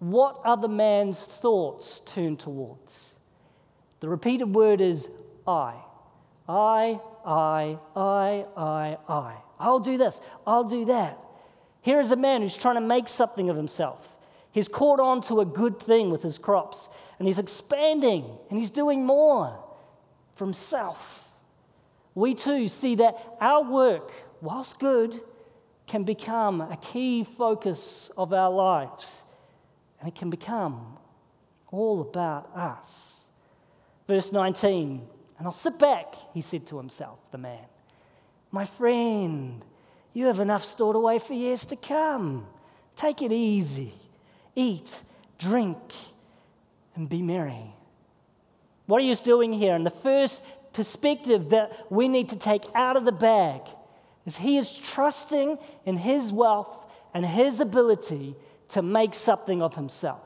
What 0.00 0.40
are 0.44 0.56
the 0.56 0.68
man's 0.68 1.22
thoughts 1.22 2.00
turned 2.00 2.40
towards? 2.40 3.17
The 4.00 4.08
repeated 4.08 4.54
word 4.54 4.80
is 4.80 5.08
I. 5.46 5.74
I, 6.48 7.00
I, 7.24 7.78
I, 7.96 8.46
I, 8.56 8.98
I. 9.08 9.34
I'll 9.58 9.80
do 9.80 9.98
this, 9.98 10.20
I'll 10.46 10.64
do 10.64 10.86
that. 10.86 11.18
Here 11.82 12.00
is 12.00 12.10
a 12.10 12.16
man 12.16 12.42
who's 12.42 12.56
trying 12.56 12.76
to 12.76 12.80
make 12.80 13.08
something 13.08 13.50
of 13.50 13.56
himself. 13.56 14.16
He's 14.50 14.68
caught 14.68 15.00
on 15.00 15.20
to 15.22 15.40
a 15.40 15.44
good 15.44 15.78
thing 15.80 16.10
with 16.10 16.22
his 16.22 16.38
crops, 16.38 16.88
and 17.18 17.26
he's 17.26 17.38
expanding, 17.38 18.24
and 18.50 18.58
he's 18.58 18.70
doing 18.70 19.04
more 19.04 19.58
for 20.34 20.44
himself. 20.44 21.32
We 22.14 22.34
too 22.34 22.68
see 22.68 22.96
that 22.96 23.16
our 23.40 23.62
work, 23.62 24.10
whilst 24.40 24.78
good, 24.78 25.20
can 25.86 26.04
become 26.04 26.60
a 26.60 26.76
key 26.76 27.24
focus 27.24 28.10
of 28.16 28.32
our 28.32 28.50
lives, 28.50 29.22
and 30.00 30.08
it 30.08 30.14
can 30.14 30.30
become 30.30 30.98
all 31.70 32.00
about 32.00 32.50
us. 32.56 33.27
Verse 34.08 34.32
19, 34.32 35.06
and 35.38 35.46
I'll 35.46 35.52
sit 35.52 35.78
back, 35.78 36.14
he 36.32 36.40
said 36.40 36.66
to 36.68 36.78
himself, 36.78 37.18
the 37.30 37.36
man. 37.38 37.64
My 38.50 38.64
friend, 38.64 39.62
you 40.14 40.26
have 40.26 40.40
enough 40.40 40.64
stored 40.64 40.96
away 40.96 41.18
for 41.18 41.34
years 41.34 41.66
to 41.66 41.76
come. 41.76 42.46
Take 42.96 43.20
it 43.20 43.30
easy. 43.30 43.92
Eat, 44.56 45.02
drink, 45.38 45.76
and 46.96 47.06
be 47.06 47.20
merry. 47.20 47.74
What 48.86 49.02
he 49.02 49.10
is 49.10 49.20
doing 49.20 49.52
here, 49.52 49.74
and 49.74 49.84
the 49.84 49.90
first 49.90 50.42
perspective 50.72 51.50
that 51.50 51.92
we 51.92 52.08
need 52.08 52.30
to 52.30 52.38
take 52.38 52.64
out 52.74 52.96
of 52.96 53.04
the 53.04 53.12
bag, 53.12 53.60
is 54.24 54.38
he 54.38 54.56
is 54.56 54.72
trusting 54.72 55.58
in 55.84 55.98
his 55.98 56.32
wealth 56.32 56.86
and 57.12 57.26
his 57.26 57.60
ability 57.60 58.36
to 58.68 58.80
make 58.80 59.14
something 59.14 59.60
of 59.60 59.74
himself. 59.74 60.22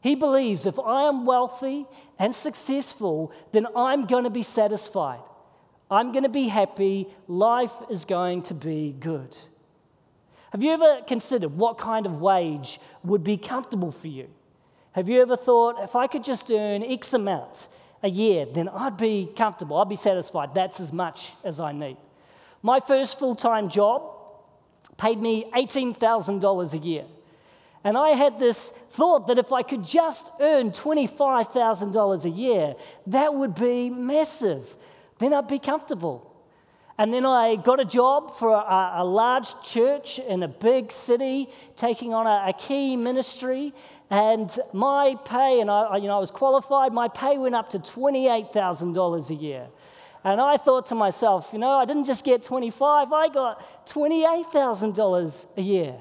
He 0.00 0.14
believes 0.14 0.66
if 0.66 0.78
I 0.78 1.08
am 1.08 1.26
wealthy 1.26 1.86
and 2.18 2.34
successful, 2.34 3.32
then 3.52 3.66
I'm 3.74 4.06
going 4.06 4.24
to 4.24 4.30
be 4.30 4.42
satisfied. 4.42 5.20
I'm 5.90 6.12
going 6.12 6.22
to 6.22 6.28
be 6.28 6.48
happy. 6.48 7.08
Life 7.26 7.72
is 7.90 8.04
going 8.04 8.42
to 8.42 8.54
be 8.54 8.94
good. 8.98 9.36
Have 10.52 10.62
you 10.62 10.72
ever 10.72 11.02
considered 11.06 11.56
what 11.56 11.78
kind 11.78 12.06
of 12.06 12.20
wage 12.20 12.80
would 13.02 13.24
be 13.24 13.36
comfortable 13.36 13.90
for 13.90 14.08
you? 14.08 14.28
Have 14.92 15.08
you 15.08 15.20
ever 15.20 15.36
thought, 15.36 15.82
if 15.82 15.94
I 15.94 16.06
could 16.06 16.24
just 16.24 16.50
earn 16.50 16.82
X 16.82 17.12
amount 17.12 17.68
a 18.02 18.08
year, 18.08 18.46
then 18.46 18.68
I'd 18.68 18.96
be 18.96 19.30
comfortable, 19.36 19.76
I'd 19.78 19.88
be 19.88 19.96
satisfied. 19.96 20.54
That's 20.54 20.80
as 20.80 20.92
much 20.92 21.32
as 21.44 21.60
I 21.60 21.72
need. 21.72 21.96
My 22.62 22.80
first 22.80 23.18
full 23.18 23.34
time 23.34 23.68
job 23.68 24.02
paid 24.96 25.20
me 25.20 25.50
$18,000 25.54 26.72
a 26.72 26.78
year. 26.78 27.04
And 27.88 27.96
I 27.96 28.10
had 28.10 28.38
this 28.38 28.68
thought 28.90 29.28
that 29.28 29.38
if 29.38 29.50
I 29.50 29.62
could 29.62 29.82
just 29.82 30.30
earn 30.40 30.72
$25,000 30.72 32.24
a 32.24 32.28
year, 32.28 32.74
that 33.06 33.32
would 33.32 33.54
be 33.54 33.88
massive. 33.88 34.76
Then 35.18 35.32
I'd 35.32 35.48
be 35.48 35.58
comfortable. 35.58 36.30
And 36.98 37.14
then 37.14 37.24
I 37.24 37.56
got 37.56 37.80
a 37.80 37.86
job 37.86 38.36
for 38.36 38.50
a, 38.50 38.92
a 38.96 39.04
large 39.06 39.62
church 39.62 40.18
in 40.18 40.42
a 40.42 40.48
big 40.48 40.92
city, 40.92 41.48
taking 41.76 42.12
on 42.12 42.26
a, 42.26 42.50
a 42.50 42.52
key 42.52 42.94
ministry. 42.94 43.72
And 44.10 44.50
my 44.74 45.16
pay, 45.24 45.62
and 45.62 45.70
I, 45.70 45.96
you 45.96 46.08
know, 46.08 46.16
I 46.16 46.20
was 46.20 46.30
qualified, 46.30 46.92
my 46.92 47.08
pay 47.08 47.38
went 47.38 47.54
up 47.54 47.70
to 47.70 47.78
$28,000 47.78 49.30
a 49.30 49.34
year. 49.34 49.66
And 50.24 50.42
I 50.42 50.58
thought 50.58 50.84
to 50.88 50.94
myself, 50.94 51.48
you 51.54 51.58
know, 51.58 51.70
I 51.70 51.86
didn't 51.86 52.04
just 52.04 52.22
get 52.22 52.42
25, 52.42 53.14
I 53.14 53.28
got 53.30 53.88
$28,000 53.88 55.46
a 55.56 55.62
year. 55.62 55.98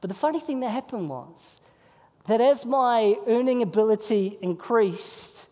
But 0.00 0.08
the 0.08 0.14
funny 0.14 0.40
thing 0.40 0.60
that 0.60 0.70
happened 0.70 1.08
was 1.08 1.60
that 2.26 2.40
as 2.40 2.66
my 2.66 3.16
earning 3.26 3.62
ability 3.62 4.38
increased, 4.42 5.48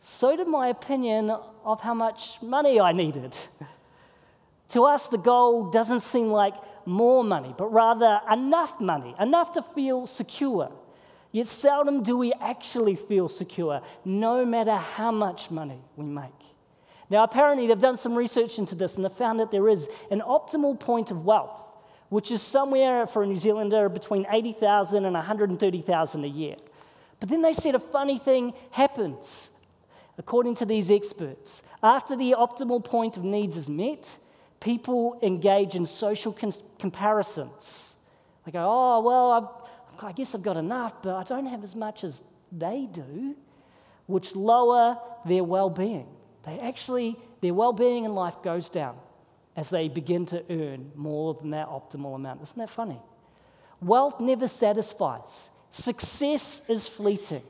so 0.00 0.36
did 0.36 0.48
my 0.48 0.68
opinion 0.68 1.30
of 1.64 1.80
how 1.80 1.94
much 1.94 2.40
money 2.42 2.80
I 2.80 2.92
needed. 2.92 3.34
to 4.70 4.84
us, 4.84 5.08
the 5.08 5.18
goal 5.18 5.70
doesn't 5.70 6.00
seem 6.00 6.28
like 6.28 6.54
more 6.86 7.22
money, 7.22 7.54
but 7.56 7.72
rather 7.72 8.20
enough 8.30 8.80
money, 8.80 9.14
enough 9.20 9.52
to 9.52 9.62
feel 9.62 10.06
secure. 10.06 10.72
Yet 11.32 11.46
seldom 11.46 12.02
do 12.02 12.16
we 12.16 12.32
actually 12.40 12.96
feel 12.96 13.28
secure, 13.28 13.82
no 14.04 14.44
matter 14.44 14.76
how 14.76 15.12
much 15.12 15.50
money 15.50 15.80
we 15.96 16.04
make. 16.04 16.30
Now, 17.08 17.24
apparently, 17.24 17.66
they've 17.66 17.78
done 17.78 17.96
some 17.96 18.14
research 18.14 18.58
into 18.58 18.74
this 18.74 18.96
and 18.96 19.04
they've 19.04 19.12
found 19.12 19.40
that 19.40 19.50
there 19.50 19.68
is 19.68 19.88
an 20.10 20.20
optimal 20.20 20.78
point 20.78 21.10
of 21.10 21.24
wealth, 21.24 21.62
which 22.10 22.30
is 22.30 22.42
somewhere 22.42 23.06
for 23.06 23.22
a 23.22 23.26
New 23.26 23.36
Zealander 23.36 23.88
between 23.88 24.26
80,000 24.28 25.04
and 25.04 25.14
130,000 25.14 26.24
a 26.24 26.28
year. 26.28 26.56
But 27.20 27.28
then 27.28 27.40
they 27.40 27.52
said 27.52 27.74
a 27.74 27.78
funny 27.78 28.18
thing 28.18 28.52
happens, 28.72 29.50
according 30.18 30.56
to 30.56 30.66
these 30.66 30.90
experts. 30.90 31.62
After 31.82 32.16
the 32.16 32.34
optimal 32.36 32.84
point 32.84 33.16
of 33.16 33.24
needs 33.24 33.56
is 33.56 33.70
met, 33.70 34.18
people 34.58 35.18
engage 35.22 35.76
in 35.76 35.86
social 35.86 36.36
comparisons. 36.78 37.94
They 38.44 38.52
go, 38.52 38.66
oh, 38.68 39.00
well, 39.00 39.30
I've, 39.30 40.04
I 40.04 40.12
guess 40.12 40.34
I've 40.34 40.42
got 40.42 40.56
enough, 40.56 41.02
but 41.02 41.14
I 41.14 41.22
don't 41.22 41.46
have 41.46 41.62
as 41.62 41.76
much 41.76 42.02
as 42.02 42.22
they 42.50 42.88
do, 42.90 43.36
which 44.06 44.34
lower 44.34 44.98
their 45.24 45.44
well 45.44 45.70
being. 45.70 46.08
They 46.42 46.58
actually, 46.58 47.16
their 47.40 47.54
well 47.54 47.72
being 47.72 48.04
in 48.04 48.14
life 48.14 48.42
goes 48.42 48.68
down 48.68 48.96
as 49.56 49.70
they 49.70 49.88
begin 49.88 50.26
to 50.26 50.44
earn 50.50 50.92
more 50.94 51.34
than 51.34 51.50
that 51.50 51.68
optimal 51.68 52.14
amount. 52.14 52.42
Isn't 52.42 52.58
that 52.58 52.70
funny? 52.70 53.00
Wealth 53.80 54.20
never 54.20 54.46
satisfies, 54.46 55.50
success 55.70 56.62
is 56.68 56.86
fleeting, 56.86 57.42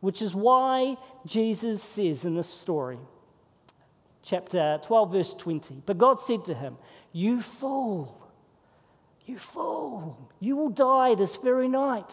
which 0.00 0.22
is 0.22 0.34
why 0.34 0.96
Jesus 1.26 1.82
says 1.82 2.24
in 2.24 2.34
this 2.34 2.48
story, 2.48 2.98
chapter 4.22 4.78
12, 4.82 5.12
verse 5.12 5.34
20, 5.34 5.82
But 5.84 5.98
God 5.98 6.20
said 6.20 6.44
to 6.46 6.54
him, 6.54 6.78
You 7.12 7.42
fool, 7.42 8.30
you 9.26 9.38
fool, 9.38 10.30
you 10.40 10.56
will 10.56 10.70
die 10.70 11.14
this 11.14 11.36
very 11.36 11.68
night. 11.68 12.12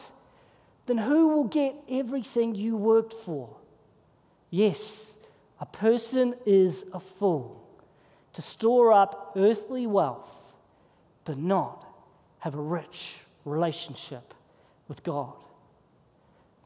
Then 0.85 0.97
who 0.97 1.29
will 1.29 1.45
get 1.45 1.75
everything 1.89 2.55
you 2.55 2.75
worked 2.75 3.13
for? 3.13 3.55
Yes, 4.49 5.13
a 5.61 5.65
person 5.65 6.35
is 6.45 6.83
a 6.93 6.99
fool 6.99 7.68
to 8.33 8.41
store 8.41 8.93
up 8.93 9.33
earthly 9.35 9.87
wealth, 9.87 10.43
but 11.25 11.37
not 11.37 11.85
have 12.39 12.55
a 12.55 12.61
rich 12.61 13.17
relationship 13.45 14.33
with 14.87 15.03
God. 15.03 15.33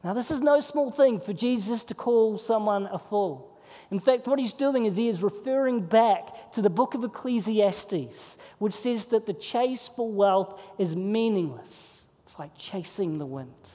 Now, 0.02 0.12
this 0.12 0.30
is 0.30 0.40
no 0.40 0.60
small 0.60 0.90
thing 0.90 1.18
for 1.18 1.32
Jesus 1.32 1.84
to 1.84 1.94
call 1.94 2.36
someone 2.36 2.86
a 2.92 2.98
fool. 2.98 3.50
In 3.90 3.98
fact, 3.98 4.26
what 4.26 4.38
he's 4.38 4.52
doing 4.52 4.84
is 4.84 4.96
he 4.96 5.08
is 5.08 5.22
referring 5.22 5.80
back 5.80 6.52
to 6.52 6.62
the 6.62 6.70
book 6.70 6.94
of 6.94 7.04
Ecclesiastes, 7.04 8.36
which 8.58 8.74
says 8.74 9.06
that 9.06 9.26
the 9.26 9.32
chase 9.32 9.90
for 9.96 10.10
wealth 10.10 10.60
is 10.78 10.94
meaningless. 10.94 12.04
It's 12.24 12.38
like 12.38 12.56
chasing 12.56 13.18
the 13.18 13.26
wind. 13.26 13.70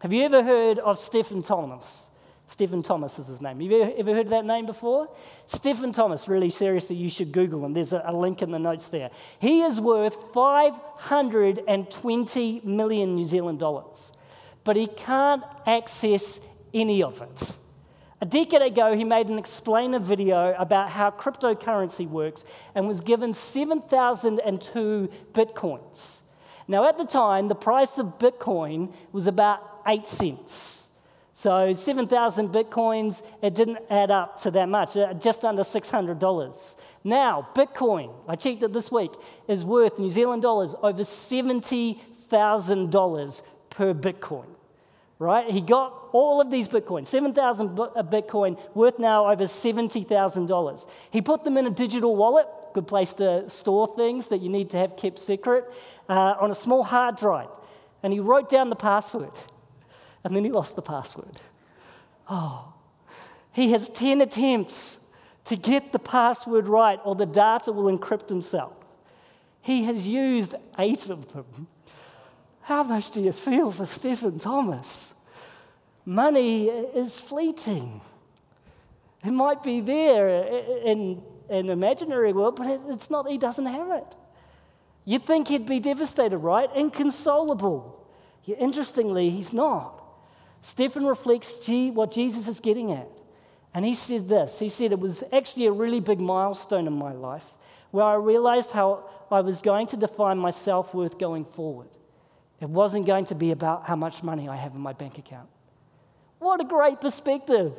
Have 0.00 0.12
you 0.12 0.24
ever 0.24 0.42
heard 0.42 0.78
of 0.80 0.98
Stephen 0.98 1.42
Thomas? 1.42 2.10
Stephen 2.46 2.80
Thomas 2.80 3.18
is 3.18 3.26
his 3.26 3.42
name. 3.42 3.60
Have 3.60 3.70
you 3.70 3.92
ever 3.98 4.14
heard 4.14 4.28
that 4.28 4.44
name 4.44 4.66
before? 4.66 5.08
Stephen 5.46 5.90
Thomas, 5.90 6.28
really 6.28 6.50
seriously, 6.50 6.94
you 6.94 7.10
should 7.10 7.32
Google 7.32 7.64
him. 7.64 7.72
There's 7.72 7.92
a, 7.92 8.12
link 8.12 8.40
in 8.40 8.52
the 8.52 8.58
notes 8.58 8.88
there. 8.88 9.10
He 9.40 9.62
is 9.62 9.80
worth 9.80 10.32
520 10.32 12.60
million 12.62 13.16
New 13.16 13.24
Zealand 13.24 13.58
dollars, 13.58 14.12
but 14.62 14.76
he 14.76 14.86
can't 14.86 15.42
access 15.66 16.38
any 16.72 17.02
of 17.02 17.20
it. 17.20 17.56
A 18.20 18.26
decade 18.26 18.62
ago, 18.62 18.96
he 18.96 19.02
made 19.02 19.28
an 19.28 19.38
explainer 19.38 19.98
video 19.98 20.54
about 20.56 20.90
how 20.90 21.10
cryptocurrency 21.10 22.08
works 22.08 22.44
and 22.76 22.86
was 22.86 23.00
given 23.00 23.32
7,002 23.32 25.08
bitcoins. 25.34 26.20
Now, 26.68 26.88
at 26.88 26.96
the 26.96 27.04
time, 27.04 27.48
the 27.48 27.54
price 27.54 27.98
of 27.98 28.18
Bitcoin 28.18 28.92
was 29.12 29.26
about 29.26 29.82
8 29.86 30.06
cents. 30.06 30.88
So 31.36 31.72
7,000 31.74 32.48
bitcoins, 32.48 33.22
it 33.42 33.54
didn't 33.54 33.80
add 33.90 34.10
up 34.10 34.40
to 34.40 34.50
that 34.52 34.70
much, 34.70 34.96
uh, 34.96 35.12
just 35.12 35.44
under 35.44 35.62
$600. 35.62 36.76
Now, 37.04 37.46
Bitcoin, 37.54 38.14
I 38.26 38.36
checked 38.36 38.62
it 38.62 38.72
this 38.72 38.90
week, 38.90 39.10
is 39.46 39.62
worth 39.62 39.98
New 39.98 40.08
Zealand 40.08 40.40
dollars 40.40 40.74
over 40.82 41.02
$70,000 41.02 43.42
per 43.68 43.92
Bitcoin. 43.92 44.46
Right? 45.18 45.50
He 45.50 45.60
got 45.60 46.08
all 46.12 46.40
of 46.40 46.50
these 46.50 46.68
Bitcoins, 46.68 47.08
7,000 47.08 47.78
uh, 47.78 48.02
Bitcoin, 48.02 48.58
worth 48.74 48.98
now 48.98 49.30
over 49.30 49.44
$70,000. 49.44 50.86
He 51.10 51.20
put 51.20 51.44
them 51.44 51.58
in 51.58 51.66
a 51.66 51.70
digital 51.70 52.16
wallet, 52.16 52.46
good 52.72 52.86
place 52.86 53.12
to 53.12 53.46
store 53.50 53.94
things 53.94 54.28
that 54.28 54.40
you 54.40 54.48
need 54.48 54.70
to 54.70 54.78
have 54.78 54.96
kept 54.96 55.18
secret, 55.18 55.70
uh, 56.08 56.36
on 56.40 56.50
a 56.50 56.54
small 56.54 56.82
hard 56.82 57.16
drive. 57.16 57.50
And 58.02 58.14
he 58.14 58.20
wrote 58.20 58.48
down 58.48 58.70
the 58.70 58.76
password 58.76 59.32
and 60.26 60.34
then 60.34 60.42
he 60.42 60.50
lost 60.50 60.74
the 60.74 60.82
password. 60.82 61.38
Oh, 62.28 62.72
he 63.52 63.70
has 63.70 63.88
10 63.88 64.20
attempts 64.20 64.98
to 65.44 65.54
get 65.54 65.92
the 65.92 66.00
password 66.00 66.66
right, 66.66 66.98
or 67.04 67.14
the 67.14 67.26
data 67.26 67.70
will 67.70 67.96
encrypt 67.96 68.28
himself. 68.28 68.72
He 69.62 69.84
has 69.84 70.08
used 70.08 70.56
eight 70.80 71.08
of 71.10 71.32
them. 71.32 71.68
How 72.62 72.82
much 72.82 73.12
do 73.12 73.20
you 73.20 73.30
feel 73.30 73.70
for 73.70 73.86
Stephen 73.86 74.40
Thomas? 74.40 75.14
Money 76.04 76.66
is 76.66 77.20
fleeting. 77.20 78.00
It 79.24 79.30
might 79.30 79.62
be 79.62 79.80
there 79.80 80.28
in 80.84 81.22
an 81.48 81.70
imaginary 81.70 82.32
world, 82.32 82.56
but 82.56 82.80
it's 82.88 83.10
not, 83.10 83.28
he 83.30 83.38
doesn't 83.38 83.66
have 83.66 83.90
it. 83.92 84.16
You'd 85.04 85.24
think 85.24 85.46
he'd 85.46 85.66
be 85.66 85.78
devastated, 85.78 86.38
right? 86.38 86.68
Inconsolable. 86.74 88.04
Yet, 88.42 88.58
interestingly, 88.60 89.30
he's 89.30 89.52
not. 89.52 89.95
Stephen 90.66 91.06
reflects 91.06 91.68
what 91.94 92.10
Jesus 92.10 92.48
is 92.48 92.58
getting 92.58 92.90
at. 92.90 93.06
And 93.72 93.84
he 93.84 93.94
said 93.94 94.26
this 94.26 94.58
He 94.58 94.68
said, 94.68 94.90
It 94.90 94.98
was 94.98 95.22
actually 95.32 95.66
a 95.66 95.70
really 95.70 96.00
big 96.00 96.18
milestone 96.18 96.88
in 96.88 96.92
my 96.92 97.12
life 97.12 97.44
where 97.92 98.04
I 98.04 98.14
realized 98.14 98.72
how 98.72 99.08
I 99.30 99.42
was 99.42 99.60
going 99.60 99.86
to 99.88 99.96
define 99.96 100.38
my 100.38 100.50
self 100.50 100.92
worth 100.92 101.18
going 101.18 101.44
forward. 101.44 101.86
It 102.60 102.68
wasn't 102.68 103.06
going 103.06 103.26
to 103.26 103.36
be 103.36 103.52
about 103.52 103.86
how 103.86 103.94
much 103.94 104.24
money 104.24 104.48
I 104.48 104.56
have 104.56 104.74
in 104.74 104.80
my 104.80 104.92
bank 104.92 105.18
account. 105.18 105.48
What 106.40 106.60
a 106.60 106.64
great 106.64 107.00
perspective. 107.00 107.72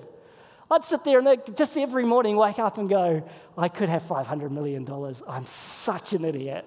I'd 0.71 0.85
sit 0.85 1.03
there 1.03 1.19
and 1.19 1.57
just 1.57 1.77
every 1.77 2.05
morning 2.05 2.37
wake 2.37 2.57
up 2.57 2.77
and 2.77 2.87
go, 2.87 3.21
I 3.57 3.67
could 3.67 3.89
have 3.89 4.03
$500 4.03 4.49
million. 4.49 4.87
I'm 5.27 5.45
such 5.45 6.13
an 6.13 6.23
idiot. 6.23 6.63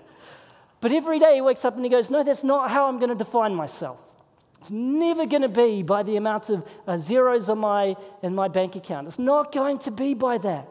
But 0.83 0.93
every 0.93 1.19
day 1.19 1.37
he 1.37 1.41
wakes 1.41 1.65
up 1.65 1.77
and 1.77 1.85
he 1.85 1.91
goes, 1.91 2.11
No, 2.11 2.23
that's 2.23 2.45
not 2.45 2.71
how 2.71 2.89
I'm 2.89 2.99
going 2.99 3.09
to 3.09 3.15
define 3.25 3.55
myself. 3.55 3.99
It's 4.61 4.71
never 4.71 5.25
going 5.25 5.43
to 5.43 5.49
be 5.49 5.83
by 5.83 6.03
the 6.03 6.17
amount 6.17 6.51
of 6.51 6.67
uh, 6.87 6.99
zeros 6.99 7.49
on 7.49 7.59
my, 7.59 7.97
in 8.23 8.35
my 8.35 8.49
bank 8.49 8.77
account. 8.77 9.07
It's 9.07 9.19
not 9.19 9.53
going 9.53 9.79
to 9.79 9.91
be 9.91 10.13
by 10.13 10.37
that. 10.39 10.69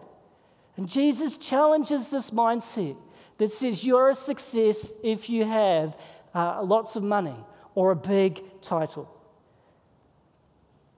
And 0.77 0.87
Jesus 0.87 1.37
challenges 1.37 2.09
this 2.09 2.29
mindset 2.29 2.95
that 3.39 3.51
says 3.51 3.83
you're 3.83 4.09
a 4.09 4.15
success 4.15 4.93
if 5.03 5.29
you 5.29 5.43
have 5.43 5.97
uh, 6.35 6.61
lots 6.63 6.95
of 6.95 7.03
money 7.03 7.35
or 7.73 7.91
a 7.91 7.95
big 7.95 8.43
title. 8.61 9.09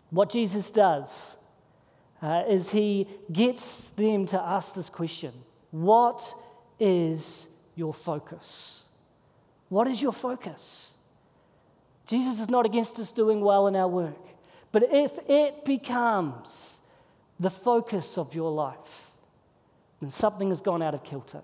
what 0.10 0.29
Jesus 0.29 0.69
does 0.69 1.38
uh, 2.21 2.43
is 2.48 2.71
he 2.71 3.07
gets 3.31 3.86
them 3.91 4.25
to 4.27 4.39
ask 4.39 4.74
this 4.75 4.89
question 4.89 5.31
What 5.71 6.33
is 6.79 7.48
your 7.75 7.93
focus? 7.93 8.83
What 9.69 9.88
is 9.88 10.01
your 10.01 10.12
focus? 10.12 10.90
Jesus 12.12 12.41
is 12.41 12.50
not 12.50 12.65
against 12.65 13.00
us 13.00 13.13
doing 13.13 13.39
well 13.39 13.68
in 13.68 13.75
our 13.77 13.88
work, 13.88 14.27
but 14.74 14.84
if 14.91 15.18
it 15.30 15.63
becomes 15.63 16.82
the 17.39 17.50
focus 17.50 18.18
of 18.18 18.36
your 18.36 18.51
life, 18.51 19.12
then 20.01 20.10
something 20.10 20.50
has 20.50 20.60
gone 20.60 20.82
out 20.82 20.94
of 20.94 21.06
kilter. 21.06 21.41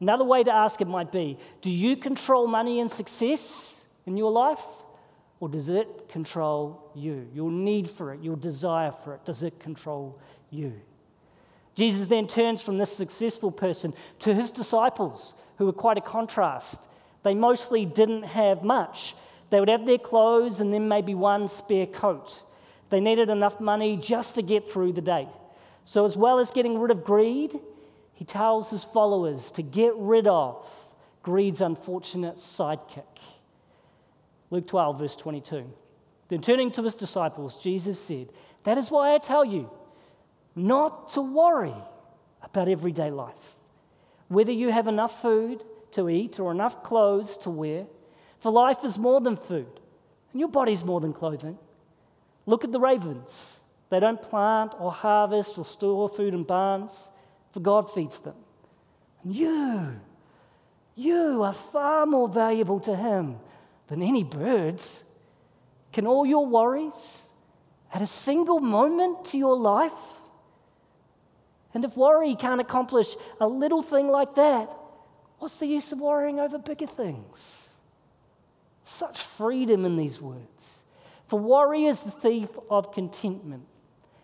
Another 0.00 0.22
way 0.22 0.44
to 0.44 0.52
ask 0.52 0.80
it 0.80 0.86
might 0.86 1.10
be 1.10 1.38
Do 1.60 1.70
you 1.70 1.96
control 1.96 2.46
money 2.46 2.78
and 2.78 2.88
success 2.88 3.82
in 4.06 4.16
your 4.16 4.30
life? 4.30 4.62
Or 5.40 5.48
does 5.48 5.68
it 5.68 6.08
control 6.08 6.92
you? 6.94 7.26
Your 7.34 7.50
need 7.50 7.90
for 7.90 8.14
it, 8.14 8.22
your 8.22 8.36
desire 8.36 8.92
for 8.92 9.14
it, 9.14 9.24
does 9.24 9.42
it 9.42 9.58
control 9.58 10.20
you? 10.50 10.72
Jesus 11.74 12.06
then 12.06 12.28
turns 12.28 12.62
from 12.62 12.78
this 12.78 12.96
successful 12.96 13.50
person 13.50 13.92
to 14.20 14.34
his 14.34 14.52
disciples, 14.52 15.34
who 15.58 15.66
were 15.66 15.72
quite 15.72 15.98
a 15.98 16.00
contrast. 16.00 16.88
They 17.24 17.34
mostly 17.34 17.84
didn't 17.84 18.22
have 18.22 18.62
much. 18.62 19.16
They 19.50 19.60
would 19.60 19.68
have 19.68 19.86
their 19.86 19.98
clothes 19.98 20.60
and 20.60 20.72
then 20.72 20.88
maybe 20.88 21.14
one 21.14 21.48
spare 21.48 21.86
coat. 21.86 22.42
They 22.88 23.00
needed 23.00 23.28
enough 23.28 23.60
money 23.60 23.96
just 23.96 24.34
to 24.36 24.42
get 24.42 24.72
through 24.72 24.92
the 24.92 25.00
day. 25.00 25.28
So, 25.84 26.04
as 26.04 26.16
well 26.16 26.38
as 26.38 26.50
getting 26.50 26.78
rid 26.78 26.90
of 26.90 27.04
greed, 27.04 27.58
he 28.12 28.24
tells 28.24 28.70
his 28.70 28.84
followers 28.84 29.50
to 29.52 29.62
get 29.62 29.94
rid 29.96 30.26
of 30.26 30.68
greed's 31.22 31.60
unfortunate 31.60 32.36
sidekick. 32.36 33.18
Luke 34.50 34.66
12, 34.66 34.98
verse 34.98 35.16
22. 35.16 35.64
Then 36.28 36.40
turning 36.40 36.70
to 36.72 36.82
his 36.82 36.94
disciples, 36.94 37.56
Jesus 37.56 37.98
said, 37.98 38.28
That 38.64 38.78
is 38.78 38.90
why 38.90 39.14
I 39.14 39.18
tell 39.18 39.44
you 39.44 39.70
not 40.54 41.12
to 41.12 41.22
worry 41.22 41.74
about 42.42 42.68
everyday 42.68 43.10
life, 43.10 43.56
whether 44.28 44.52
you 44.52 44.70
have 44.70 44.88
enough 44.88 45.22
food 45.22 45.64
to 45.92 46.08
eat 46.08 46.38
or 46.38 46.52
enough 46.52 46.82
clothes 46.82 47.36
to 47.38 47.50
wear. 47.50 47.86
For 48.40 48.50
life 48.50 48.84
is 48.84 48.98
more 48.98 49.20
than 49.20 49.36
food, 49.36 49.80
and 50.32 50.40
your 50.40 50.48
body's 50.48 50.82
more 50.82 51.00
than 51.00 51.12
clothing. 51.12 51.58
Look 52.46 52.64
at 52.64 52.72
the 52.72 52.80
ravens. 52.80 53.62
They 53.90 54.00
don't 54.00 54.20
plant 54.20 54.72
or 54.78 54.90
harvest 54.90 55.58
or 55.58 55.64
store 55.64 56.08
food 56.08 56.32
in 56.32 56.44
barns, 56.44 57.10
for 57.52 57.60
God 57.60 57.92
feeds 57.92 58.18
them. 58.20 58.36
And 59.22 59.34
you, 59.34 60.00
you 60.94 61.42
are 61.42 61.52
far 61.52 62.06
more 62.06 62.28
valuable 62.28 62.80
to 62.80 62.96
Him 62.96 63.38
than 63.88 64.02
any 64.02 64.24
birds. 64.24 65.04
Can 65.92 66.06
all 66.06 66.24
your 66.24 66.46
worries 66.46 67.30
add 67.92 68.00
a 68.00 68.06
single 68.06 68.60
moment 68.60 69.24
to 69.26 69.38
your 69.38 69.56
life? 69.56 69.92
And 71.74 71.84
if 71.84 71.96
worry 71.96 72.34
can't 72.36 72.60
accomplish 72.60 73.14
a 73.40 73.46
little 73.46 73.82
thing 73.82 74.08
like 74.08 74.34
that, 74.36 74.70
what's 75.38 75.56
the 75.56 75.66
use 75.66 75.92
of 75.92 76.00
worrying 76.00 76.40
over 76.40 76.58
bigger 76.58 76.86
things? 76.86 77.69
Such 78.92 79.20
freedom 79.22 79.84
in 79.84 79.94
these 79.94 80.20
words. 80.20 80.82
For 81.28 81.38
worry 81.38 81.84
is 81.84 82.02
the 82.02 82.10
thief 82.10 82.48
of 82.68 82.90
contentment. 82.90 83.62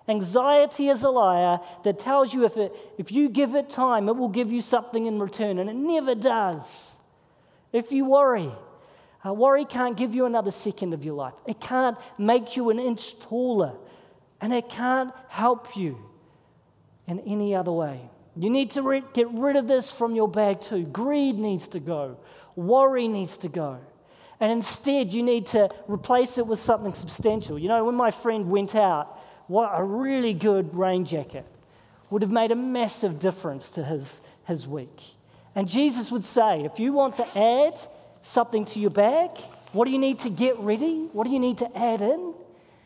Anxiety 0.08 0.88
is 0.88 1.04
a 1.04 1.08
liar 1.08 1.61
that 1.85 2.00
tells 2.00 2.35
you 2.35 2.44
if, 2.44 2.56
it, 2.56 2.75
if 2.99 3.12
you 3.12 3.28
give 3.28 3.54
it 3.54 3.70
time, 3.70 4.08
it 4.08 4.16
will 4.16 4.28
give 4.28 4.50
you 4.50 4.61
something 4.61 5.06
in 5.06 5.20
return, 5.20 5.61
and 5.61 5.70
it 5.70 5.76
never 5.76 6.16
does. 6.16 6.99
If 7.73 7.92
you 7.92 8.06
worry, 8.06 8.50
uh, 9.25 9.32
worry 9.32 9.66
can't 9.66 9.96
give 9.96 10.16
you 10.16 10.26
another 10.26 10.50
second 10.50 10.94
of 10.94 11.04
your 11.04 11.14
life. 11.14 11.35
It 11.46 11.61
can't 11.61 11.96
make 12.18 12.56
you 12.56 12.70
an 12.70 12.80
inch 12.80 13.20
taller. 13.20 13.75
And 14.40 14.52
it 14.52 14.68
can't 14.68 15.12
help 15.28 15.76
you 15.76 15.96
in 17.06 17.20
any 17.20 17.54
other 17.54 17.71
way. 17.71 18.00
You 18.34 18.50
need 18.50 18.73
to 18.73 18.82
re- 18.82 19.04
get 19.14 19.30
rid 19.30 19.54
of 19.54 19.69
this 19.69 19.93
from 19.93 20.17
your 20.17 20.28
bag 20.28 20.60
too. 20.60 20.86
Greed 20.86 21.38
needs 21.38 21.69
to 21.69 21.78
go, 21.78 22.19
worry 22.56 23.06
needs 23.06 23.36
to 23.38 23.49
go. 23.49 23.78
And 24.40 24.52
instead, 24.52 25.12
you 25.12 25.22
need 25.22 25.46
to 25.46 25.70
replace 25.88 26.38
it 26.38 26.46
with 26.46 26.60
something 26.60 26.94
substantial. 26.94 27.58
You 27.58 27.68
know, 27.68 27.84
when 27.84 27.94
my 27.94 28.10
friend 28.10 28.50
went 28.50 28.75
out, 28.75 29.18
what 29.46 29.70
a 29.75 29.82
really 29.82 30.34
good 30.34 30.75
rain 30.75 31.04
jacket 31.04 31.46
would 32.10 32.22
have 32.22 32.30
made 32.30 32.50
a 32.50 32.56
massive 32.56 33.18
difference 33.18 33.70
to 33.72 33.84
his, 33.84 34.20
his 34.44 34.66
week. 34.66 35.00
And 35.54 35.68
Jesus 35.68 36.10
would 36.10 36.25
say, 36.25 36.64
if 36.64 36.78
you 36.78 36.92
want 36.92 37.14
to 37.14 37.38
add 37.38 37.78
something 38.26 38.64
to 38.64 38.80
your 38.80 38.90
bag? 38.90 39.30
What 39.72 39.84
do 39.84 39.92
you 39.92 39.99
need 39.99 40.18
to 40.20 40.30
get 40.30 40.58
ready? 40.58 41.08
What 41.12 41.25
do 41.25 41.32
you 41.32 41.38
need 41.38 41.58
to 41.58 41.78
add 41.78 42.00
in? 42.00 42.34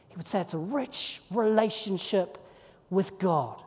He 0.08 0.16
would 0.16 0.26
say 0.26 0.40
it's 0.40 0.54
a 0.54 0.58
rich 0.58 1.22
relationship 1.30 2.36
with 2.90 3.18
God, 3.18 3.60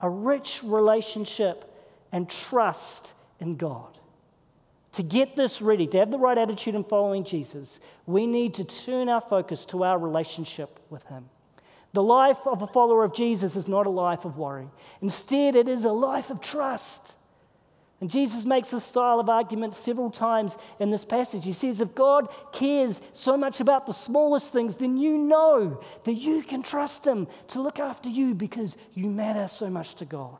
a 0.00 0.10
rich 0.10 0.62
relationship 0.64 1.72
and 2.12 2.28
trust 2.28 3.12
in 3.40 3.56
God. 3.56 3.95
To 4.96 5.02
get 5.02 5.36
this 5.36 5.60
ready, 5.60 5.86
to 5.88 5.98
have 5.98 6.10
the 6.10 6.16
right 6.16 6.38
attitude 6.38 6.74
in 6.74 6.82
following 6.82 7.22
Jesus, 7.22 7.80
we 8.06 8.26
need 8.26 8.54
to 8.54 8.64
turn 8.64 9.10
our 9.10 9.20
focus 9.20 9.66
to 9.66 9.84
our 9.84 9.98
relationship 9.98 10.80
with 10.88 11.02
Him. 11.08 11.28
The 11.92 12.02
life 12.02 12.38
of 12.46 12.62
a 12.62 12.66
follower 12.66 13.04
of 13.04 13.12
Jesus 13.12 13.56
is 13.56 13.68
not 13.68 13.86
a 13.86 13.90
life 13.90 14.24
of 14.24 14.38
worry. 14.38 14.70
Instead, 15.02 15.54
it 15.54 15.68
is 15.68 15.84
a 15.84 15.92
life 15.92 16.30
of 16.30 16.40
trust. 16.40 17.14
And 18.00 18.08
Jesus 18.08 18.46
makes 18.46 18.70
this 18.70 18.84
style 18.84 19.20
of 19.20 19.28
argument 19.28 19.74
several 19.74 20.10
times 20.10 20.56
in 20.80 20.90
this 20.90 21.04
passage. 21.04 21.44
He 21.44 21.52
says, 21.52 21.82
If 21.82 21.94
God 21.94 22.28
cares 22.54 23.02
so 23.12 23.36
much 23.36 23.60
about 23.60 23.84
the 23.84 23.92
smallest 23.92 24.50
things, 24.50 24.76
then 24.76 24.96
you 24.96 25.18
know 25.18 25.82
that 26.04 26.14
you 26.14 26.42
can 26.42 26.62
trust 26.62 27.06
Him 27.06 27.28
to 27.48 27.60
look 27.60 27.78
after 27.78 28.08
you 28.08 28.34
because 28.34 28.78
you 28.94 29.10
matter 29.10 29.46
so 29.46 29.68
much 29.68 29.94
to 29.96 30.06
God. 30.06 30.38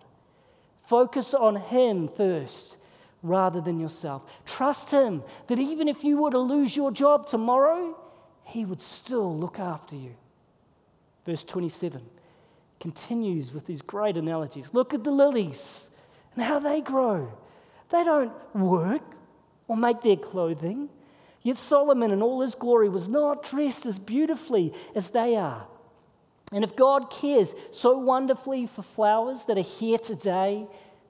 Focus 0.83 1.35
on 1.35 1.57
Him 1.57 2.09
first 2.09 2.79
rather 3.27 3.61
than 3.61 3.79
yourself. 3.81 4.25
Trust 4.45 4.91
Him 4.91 5.23
that 5.49 5.59
even 5.59 5.89
if 5.89 6.05
you 6.05 6.23
were 6.23 6.31
to 6.31 6.39
lose 6.39 6.77
your 6.77 6.91
job 6.91 7.27
tomorrow, 7.27 7.97
He 8.45 8.65
would 8.65 8.81
still 8.81 9.37
look 9.37 9.59
after 9.59 9.97
you. 9.97 10.15
Verse 11.25 11.45
27 11.45 12.01
continues 12.79 13.53
with 13.53 13.67
these 13.67 13.83
great 13.83 14.17
analogies. 14.17 14.71
Look 14.73 14.95
at 14.95 15.03
the 15.03 15.11
lilies 15.11 15.89
and 16.35 16.45
how 16.45 16.59
they 16.59 16.81
grow. 16.81 17.33
They 17.91 18.05
don't 18.05 18.33
work 18.55 19.03
or 19.69 19.77
make 19.77 20.03
their 20.03 20.17
clothing. 20.17 20.89
Yet 21.43 21.57
Solomon 21.57 22.11
in 22.11 22.23
all 22.23 22.41
his 22.41 22.55
glory 22.55 22.89
was 22.89 23.09
not 23.09 23.43
dressed 23.43 23.87
as 23.87 23.99
beautifully 23.99 24.73
as 24.95 25.11
they 25.11 25.37
are. 25.37 25.67
And 26.53 26.63
if 26.63 26.77
God 26.77 27.11
cares 27.11 27.55
so 27.73 27.97
wonderfully 27.99 28.67
for 28.67 28.83
flowers 28.83 29.45
that 29.45 29.59
are 29.59 29.63
here 29.63 29.99
today, 29.99 30.67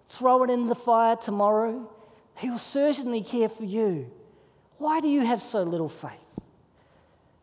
throw 0.09 0.43
it 0.45 0.51
in 0.51 0.67
the 0.67 0.75
fire 0.75 1.17
tomorrow, 1.17 1.91
He 2.39 2.51
will 2.51 2.59
certainly 2.59 3.23
care 3.23 3.49
for 3.49 3.65
you. 3.65 4.11
Why 4.79 5.01
do 5.01 5.09
you 5.09 5.25
have 5.25 5.41
so 5.41 5.63
little 5.63 5.89
faith? 5.89 6.13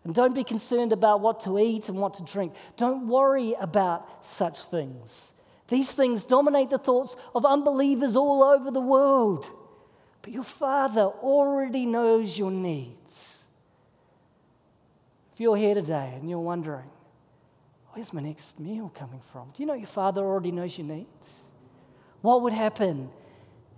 And 0.04 0.14
don't 0.14 0.36
be 0.36 0.44
concerned 0.44 0.92
about 0.92 1.22
what 1.22 1.42
to 1.42 1.58
eat 1.60 1.90
and 1.90 1.98
what 1.98 2.16
to 2.16 2.24
drink. 2.24 2.54
Don't 2.78 3.08
worry 3.08 3.56
about 3.60 4.26
such 4.26 4.66
things. 4.66 5.34
These 5.68 5.94
things 5.94 6.26
dominate 6.26 6.70
the 6.70 6.78
thoughts 6.78 7.16
of 7.34 7.46
unbelievers 7.46 8.16
all 8.16 8.44
over 8.44 8.70
the 8.70 8.82
world. 8.82 9.50
But 10.22 10.34
your 10.34 10.44
Father 10.44 11.02
already 11.02 11.86
knows 11.86 12.38
your 12.38 12.52
needs. 12.52 13.44
If 15.34 15.40
you're 15.40 15.58
here 15.58 15.74
today 15.74 16.14
and 16.16 16.30
you're 16.30 16.40
wondering, 16.40 16.90
where's 17.94 18.14
my 18.14 18.22
next 18.22 18.60
meal 18.60 18.92
coming 18.94 19.22
from? 19.32 19.50
Do 19.56 19.64
you 19.64 19.66
know 19.66 19.74
your 19.74 19.88
Father 19.88 20.22
already 20.22 20.52
knows 20.52 20.78
your 20.78 20.86
needs? 20.86 21.46
What 22.22 22.42
would 22.44 22.54
happen 22.54 23.10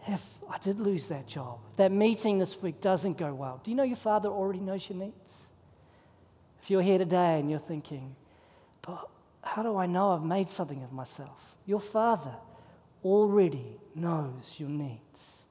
if 0.08 0.22
I 0.50 0.58
did 0.58 0.80
lose 0.80 1.08
that 1.08 1.28
job? 1.28 1.60
That 1.78 1.92
meeting 1.92 2.40
this 2.40 2.62
week 2.62 2.82
doesn't 2.82 3.18
go 3.18 3.34
well? 3.34 3.60
Do 3.64 3.72
you 3.72 3.78
know 3.78 3.84
your 3.84 3.96
Father 3.96 4.30
already 4.30 4.60
knows 4.60 4.88
your 4.90 4.98
needs? 4.98 5.44
If 6.62 6.70
you're 6.70 6.82
here 6.82 6.98
today 6.98 7.40
and 7.40 7.50
you're 7.50 7.60
thinking, 7.60 8.16
but 8.82 9.10
how 9.44 9.64
do 9.64 9.78
I 9.78 9.86
know 9.86 10.12
I've 10.12 10.24
made 10.24 10.50
something 10.50 10.84
of 10.84 10.92
myself? 10.92 11.56
Your 11.66 11.80
Father 11.80 12.36
already 13.04 13.80
knows 13.94 14.56
your 14.58 14.70
needs. 14.70 15.44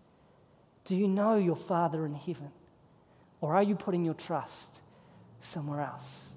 Do 0.85 0.97
you 0.97 1.09
know 1.09 1.37
your 1.37 1.57
Father 1.57 2.05
in 2.05 2.15
heaven? 2.15 2.51
Or 3.41 3.55
are 3.55 3.63
you 3.63 3.75
putting 3.75 4.05
your 4.05 4.15
trust 4.15 4.81
somewhere 5.41 5.81
else? 5.81 6.31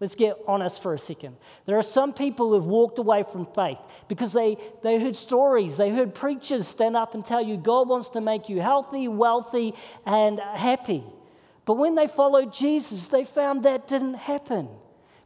Let's 0.00 0.14
get 0.14 0.36
honest 0.48 0.82
for 0.82 0.92
a 0.92 0.98
second. 0.98 1.36
There 1.66 1.78
are 1.78 1.82
some 1.82 2.12
people 2.12 2.52
who've 2.52 2.66
walked 2.66 2.98
away 2.98 3.22
from 3.22 3.46
faith 3.46 3.78
because 4.08 4.32
they, 4.32 4.56
they 4.82 4.98
heard 4.98 5.16
stories, 5.16 5.76
they 5.76 5.90
heard 5.90 6.14
preachers 6.14 6.66
stand 6.66 6.96
up 6.96 7.14
and 7.14 7.24
tell 7.24 7.42
you 7.42 7.56
God 7.56 7.88
wants 7.88 8.10
to 8.10 8.20
make 8.20 8.48
you 8.48 8.60
healthy, 8.60 9.06
wealthy, 9.06 9.74
and 10.04 10.40
happy. 10.40 11.04
But 11.64 11.74
when 11.74 11.94
they 11.94 12.06
followed 12.06 12.52
Jesus, 12.52 13.06
they 13.06 13.24
found 13.24 13.64
that 13.64 13.86
didn't 13.86 14.14
happen 14.14 14.68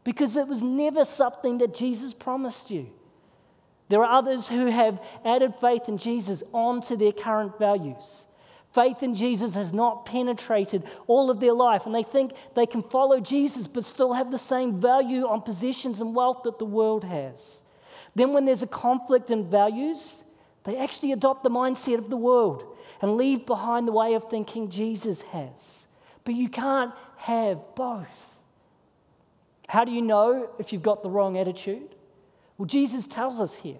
because 0.04 0.36
it 0.36 0.46
was 0.46 0.62
never 0.62 1.04
something 1.04 1.58
that 1.58 1.74
Jesus 1.74 2.14
promised 2.14 2.70
you. 2.70 2.88
There 3.88 4.04
are 4.04 4.18
others 4.18 4.48
who 4.48 4.66
have 4.66 5.02
added 5.24 5.54
faith 5.56 5.88
in 5.88 5.98
Jesus 5.98 6.42
onto 6.52 6.96
their 6.96 7.12
current 7.12 7.58
values. 7.58 8.26
Faith 8.72 9.02
in 9.02 9.14
Jesus 9.14 9.54
has 9.54 9.72
not 9.72 10.04
penetrated 10.04 10.84
all 11.06 11.30
of 11.30 11.40
their 11.40 11.54
life, 11.54 11.86
and 11.86 11.94
they 11.94 12.02
think 12.02 12.32
they 12.54 12.66
can 12.66 12.82
follow 12.82 13.18
Jesus 13.18 13.66
but 13.66 13.84
still 13.84 14.12
have 14.12 14.30
the 14.30 14.38
same 14.38 14.78
value 14.78 15.26
on 15.26 15.40
possessions 15.40 16.00
and 16.00 16.14
wealth 16.14 16.42
that 16.44 16.58
the 16.58 16.64
world 16.64 17.04
has. 17.04 17.62
Then, 18.14 18.32
when 18.32 18.44
there's 18.44 18.62
a 18.62 18.66
conflict 18.66 19.30
in 19.30 19.48
values, 19.48 20.22
they 20.64 20.76
actually 20.76 21.12
adopt 21.12 21.44
the 21.44 21.50
mindset 21.50 21.98
of 21.98 22.10
the 22.10 22.16
world 22.16 22.76
and 23.00 23.16
leave 23.16 23.46
behind 23.46 23.88
the 23.88 23.92
way 23.92 24.14
of 24.14 24.24
thinking 24.24 24.68
Jesus 24.68 25.22
has. 25.22 25.86
But 26.24 26.34
you 26.34 26.48
can't 26.48 26.92
have 27.16 27.58
both. 27.74 28.36
How 29.68 29.84
do 29.84 29.92
you 29.92 30.02
know 30.02 30.50
if 30.58 30.72
you've 30.72 30.82
got 30.82 31.02
the 31.02 31.10
wrong 31.10 31.38
attitude? 31.38 31.94
Well, 32.58 32.66
Jesus 32.66 33.06
tells 33.06 33.40
us 33.40 33.54
here 33.54 33.78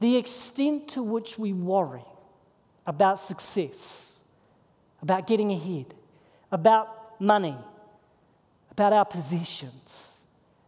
the 0.00 0.16
extent 0.16 0.88
to 0.88 1.02
which 1.02 1.38
we 1.38 1.52
worry 1.52 2.04
about 2.88 3.20
success, 3.20 4.22
about 5.02 5.26
getting 5.26 5.52
ahead, 5.52 5.94
about 6.50 7.20
money, 7.20 7.56
about 8.70 8.94
our 8.94 9.04
possessions, 9.04 10.22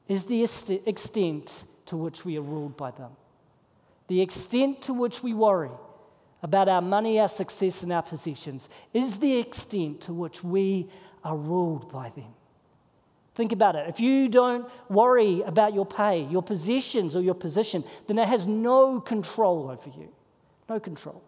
is 0.06 0.24
the 0.24 0.42
extent 0.84 1.64
to 1.86 1.96
which 1.96 2.24
we 2.26 2.36
are 2.36 2.42
ruled 2.42 2.76
by 2.76 2.90
them. 2.90 3.10
The 4.08 4.20
extent 4.20 4.82
to 4.82 4.92
which 4.92 5.22
we 5.22 5.32
worry 5.32 5.70
about 6.42 6.68
our 6.68 6.82
money, 6.82 7.18
our 7.18 7.28
success, 7.28 7.82
and 7.82 7.92
our 7.92 8.02
possessions 8.02 8.68
is 8.92 9.18
the 9.18 9.38
extent 9.38 10.02
to 10.02 10.12
which 10.12 10.44
we 10.44 10.90
are 11.24 11.36
ruled 11.36 11.90
by 11.90 12.10
them. 12.10 12.34
Think 13.34 13.52
about 13.52 13.76
it. 13.76 13.88
If 13.88 13.98
you 13.98 14.28
don't 14.28 14.68
worry 14.90 15.40
about 15.40 15.72
your 15.72 15.86
pay, 15.86 16.24
your 16.24 16.42
possessions, 16.42 17.16
or 17.16 17.22
your 17.22 17.34
position, 17.34 17.82
then 18.08 18.18
it 18.18 18.28
has 18.28 18.46
no 18.46 19.00
control 19.00 19.70
over 19.70 19.98
you. 19.98 20.10
No 20.68 20.78
control. 20.78 21.22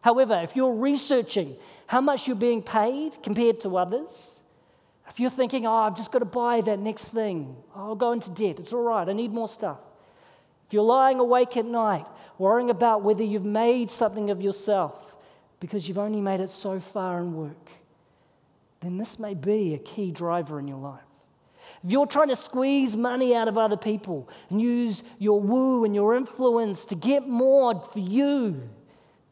However, 0.00 0.40
if 0.42 0.54
you're 0.54 0.74
researching 0.74 1.56
how 1.86 2.00
much 2.00 2.26
you're 2.26 2.36
being 2.36 2.62
paid 2.62 3.22
compared 3.22 3.60
to 3.60 3.76
others, 3.76 4.42
if 5.08 5.18
you're 5.18 5.30
thinking, 5.30 5.66
oh, 5.66 5.74
I've 5.74 5.96
just 5.96 6.12
got 6.12 6.20
to 6.20 6.24
buy 6.24 6.60
that 6.62 6.78
next 6.78 7.08
thing, 7.08 7.56
I'll 7.74 7.96
go 7.96 8.12
into 8.12 8.30
debt, 8.30 8.58
it's 8.60 8.72
all 8.72 8.82
right, 8.82 9.08
I 9.08 9.12
need 9.12 9.32
more 9.32 9.48
stuff. 9.48 9.78
If 10.66 10.74
you're 10.74 10.84
lying 10.84 11.18
awake 11.18 11.56
at 11.56 11.64
night, 11.64 12.06
worrying 12.36 12.70
about 12.70 13.02
whether 13.02 13.22
you've 13.24 13.44
made 13.44 13.90
something 13.90 14.30
of 14.30 14.40
yourself 14.40 15.16
because 15.60 15.88
you've 15.88 15.98
only 15.98 16.20
made 16.20 16.40
it 16.40 16.50
so 16.50 16.78
far 16.78 17.20
in 17.20 17.34
work, 17.34 17.70
then 18.80 18.98
this 18.98 19.18
may 19.18 19.34
be 19.34 19.74
a 19.74 19.78
key 19.78 20.10
driver 20.10 20.60
in 20.60 20.68
your 20.68 20.78
life. 20.78 21.00
If 21.82 21.90
you're 21.90 22.06
trying 22.06 22.28
to 22.28 22.36
squeeze 22.36 22.96
money 22.96 23.34
out 23.34 23.48
of 23.48 23.58
other 23.58 23.76
people 23.76 24.28
and 24.50 24.60
use 24.60 25.02
your 25.18 25.40
woo 25.40 25.84
and 25.84 25.94
your 25.94 26.14
influence 26.14 26.84
to 26.86 26.94
get 26.94 27.26
more 27.26 27.82
for 27.82 27.98
you, 27.98 28.68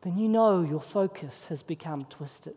then 0.07 0.17
you 0.17 0.29
know 0.29 0.63
your 0.63 0.81
focus 0.81 1.47
has 1.47 1.65
become 1.65 2.05
twisted. 2.05 2.55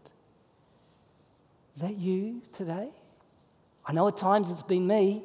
Is 1.73 1.81
that 1.81 1.97
you 1.97 2.43
today? 2.53 2.89
I 3.83 3.91
know 3.91 4.07
at 4.07 4.17
times 4.17 4.51
it's 4.51 4.61
been 4.61 4.85
me. 4.85 5.23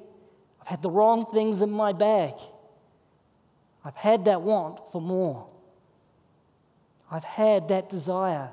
I've 0.63 0.69
had 0.69 0.81
the 0.81 0.89
wrong 0.89 1.27
things 1.35 1.61
in 1.61 1.71
my 1.71 1.93
bag. 1.93 2.33
I've 3.85 3.97
had 3.97 4.25
that 4.25 4.41
want 4.41 4.91
for 4.91 5.03
more. 5.03 5.47
I've 7.11 7.25
had 7.25 7.69
that 7.69 7.91
desire 7.91 8.49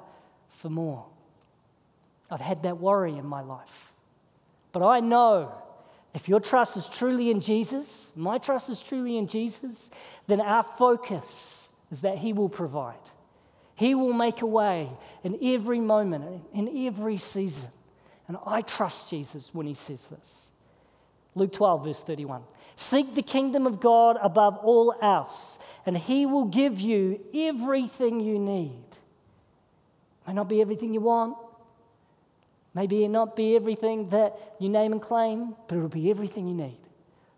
for 0.58 0.70
more. 0.70 1.06
I've 2.30 2.42
had 2.42 2.64
that 2.64 2.78
worry 2.78 3.18
in 3.18 3.26
my 3.26 3.40
life. 3.40 3.94
But 4.74 4.86
I 4.86 5.00
know 5.00 5.54
if 6.14 6.28
your 6.28 6.42
trust 6.42 6.76
is 6.76 6.90
truly 6.90 7.32
in 7.32 7.40
Jesus, 7.40 8.12
my 8.18 8.38
trust 8.38 8.70
is 8.70 8.82
truly 8.82 9.16
in 9.16 9.28
Jesus, 9.28 9.92
then 10.28 10.42
our 10.42 10.64
focus 10.64 11.72
is 11.90 12.02
that 12.02 12.18
He 12.18 12.34
will 12.34 12.50
provide. 12.50 13.00
He 13.82 13.96
will 13.96 14.14
make 14.14 14.44
a 14.44 14.46
way 14.46 14.92
in 15.24 15.40
every 15.42 15.80
moment, 15.80 16.44
in 16.54 16.86
every 16.86 17.18
season. 17.18 17.72
And 18.28 18.38
I 18.46 18.62
trust 18.62 19.10
Jesus 19.10 19.50
when 19.56 19.66
He 19.66 19.74
says 19.74 20.06
this. 20.06 20.52
Luke 21.34 21.52
12, 21.52 21.86
verse 21.86 22.04
31. 22.04 22.44
Seek 22.76 23.16
the 23.16 23.24
kingdom 23.24 23.66
of 23.66 23.80
God 23.80 24.20
above 24.22 24.58
all 24.58 24.94
else, 25.02 25.58
and 25.84 25.98
He 25.98 26.28
will 26.28 26.46
give 26.46 26.80
you 26.80 27.22
everything 27.34 28.20
you 28.20 28.38
need. 28.38 28.86
May 30.28 30.34
not 30.34 30.48
be 30.48 30.62
everything 30.62 30.94
you 30.94 31.02
want, 31.02 31.36
maybe 32.76 33.04
it 33.04 33.10
not 33.10 33.36
be 33.36 33.56
everything 33.56 34.10
that 34.10 34.38
you 34.60 34.70
name 34.70 34.92
and 34.92 35.02
claim, 35.02 35.56
but 35.68 35.76
it'll 35.80 35.90
be 35.90 36.12
everything 36.12 36.48
you 36.48 36.54
need. 36.54 36.78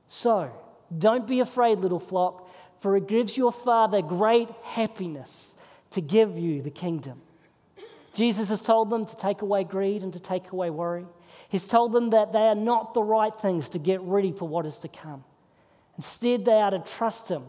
So, 0.09 0.51
don't 0.99 1.25
be 1.25 1.39
afraid, 1.39 1.79
little 1.79 2.01
flock, 2.01 2.49
for 2.81 2.97
it 2.97 3.07
gives 3.07 3.37
your 3.37 3.53
Father 3.53 4.01
great 4.01 4.49
happiness 4.63 5.55
to 5.93 6.01
give 6.01 6.37
you 6.37 6.61
the 6.61 6.69
kingdom. 6.69 7.21
Jesus 8.13 8.49
has 8.49 8.61
told 8.61 8.89
them 8.89 9.05
to 9.05 9.15
take 9.15 9.41
away 9.41 9.63
greed 9.63 10.03
and 10.03 10.13
to 10.13 10.19
take 10.19 10.51
away 10.51 10.69
worry. 10.69 11.05
He's 11.49 11.65
told 11.65 11.93
them 11.93 12.11
that 12.11 12.31
they 12.31 12.47
are 12.47 12.55
not 12.55 12.93
the 12.93 13.03
right 13.03 13.33
things 13.33 13.69
to 13.69 13.79
get 13.79 14.01
ready 14.01 14.31
for 14.31 14.47
what 14.47 14.65
is 14.65 14.79
to 14.79 14.87
come. 14.87 15.23
Instead, 15.97 16.45
they 16.45 16.59
are 16.59 16.71
to 16.71 16.79
trust 16.79 17.29
Him 17.29 17.43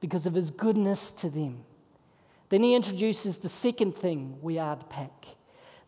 because 0.00 0.26
of 0.26 0.34
His 0.34 0.50
goodness 0.50 1.12
to 1.12 1.30
them. 1.30 1.64
Then 2.48 2.62
He 2.62 2.74
introduces 2.74 3.38
the 3.38 3.48
second 3.48 3.96
thing 3.96 4.38
we 4.40 4.58
are 4.58 4.76
to 4.76 4.84
pack. 4.84 5.26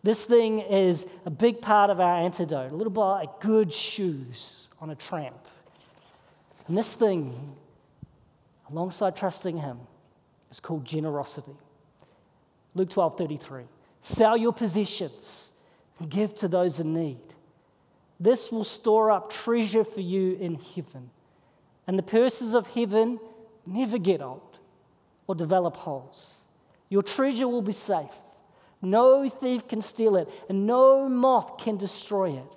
This 0.03 0.25
thing 0.25 0.61
is 0.61 1.07
a 1.27 1.31
big 1.31 1.61
part 1.61 1.90
of 1.90 2.01
our 2.01 2.16
antidote, 2.20 2.73
a 2.73 2.75
little 2.75 2.92
bit 2.92 3.01
like 3.01 3.40
good 3.40 3.73
shoes 3.73 4.68
on 4.81 4.90
a 4.90 4.94
tramp. 4.94 5.49
And 6.68 6.79
this 6.79 6.94
thing, 6.94 7.55
alongside 8.70 9.16
trusting 9.16 9.59
Him, 9.59 9.79
is 10.51 10.61
called 10.61 10.85
generosity. 10.85 11.57
Luke 12.74 12.90
12 12.90 13.18
33. 13.18 13.62
Sell 14.00 14.37
your 14.37 14.52
possessions 14.52 15.52
and 15.98 16.11
give 16.11 16.35
to 16.37 16.48
those 16.48 16.80
in 16.80 16.94
need. 16.94 17.20
This 18.18 18.52
will 18.52 18.64
store 18.64 19.11
up 19.11 19.33
treasure 19.33 19.85
for 19.85 20.00
you 20.00 20.37
in 20.40 20.54
heaven. 20.54 21.11
And 21.87 21.98
the 21.98 22.02
purses 22.02 22.54
of 22.54 22.66
heaven 22.68 23.18
never 23.66 23.98
get 23.98 24.20
old 24.20 24.59
or 25.26 25.35
develop 25.35 25.76
holes. 25.76 26.42
Your 26.88 27.02
treasure 27.02 27.48
will 27.48 27.62
be 27.62 27.72
safe. 27.72 28.12
No 28.83 29.28
thief 29.28 29.68
can 29.68 29.80
steal 29.80 30.16
it, 30.16 30.28
and 30.48 30.66
no 30.66 31.09
moth 31.09 31.59
can 31.59 31.76
destroy 31.76 32.33
it. 32.33 32.56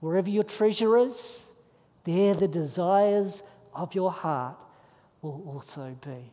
Wherever 0.00 0.28
your 0.28 0.44
treasure 0.44 0.98
is, 0.98 1.46
there 2.04 2.34
the 2.34 2.48
desires 2.48 3.42
of 3.74 3.94
your 3.94 4.12
heart 4.12 4.56
will 5.22 5.42
also 5.46 5.96
be. 6.04 6.30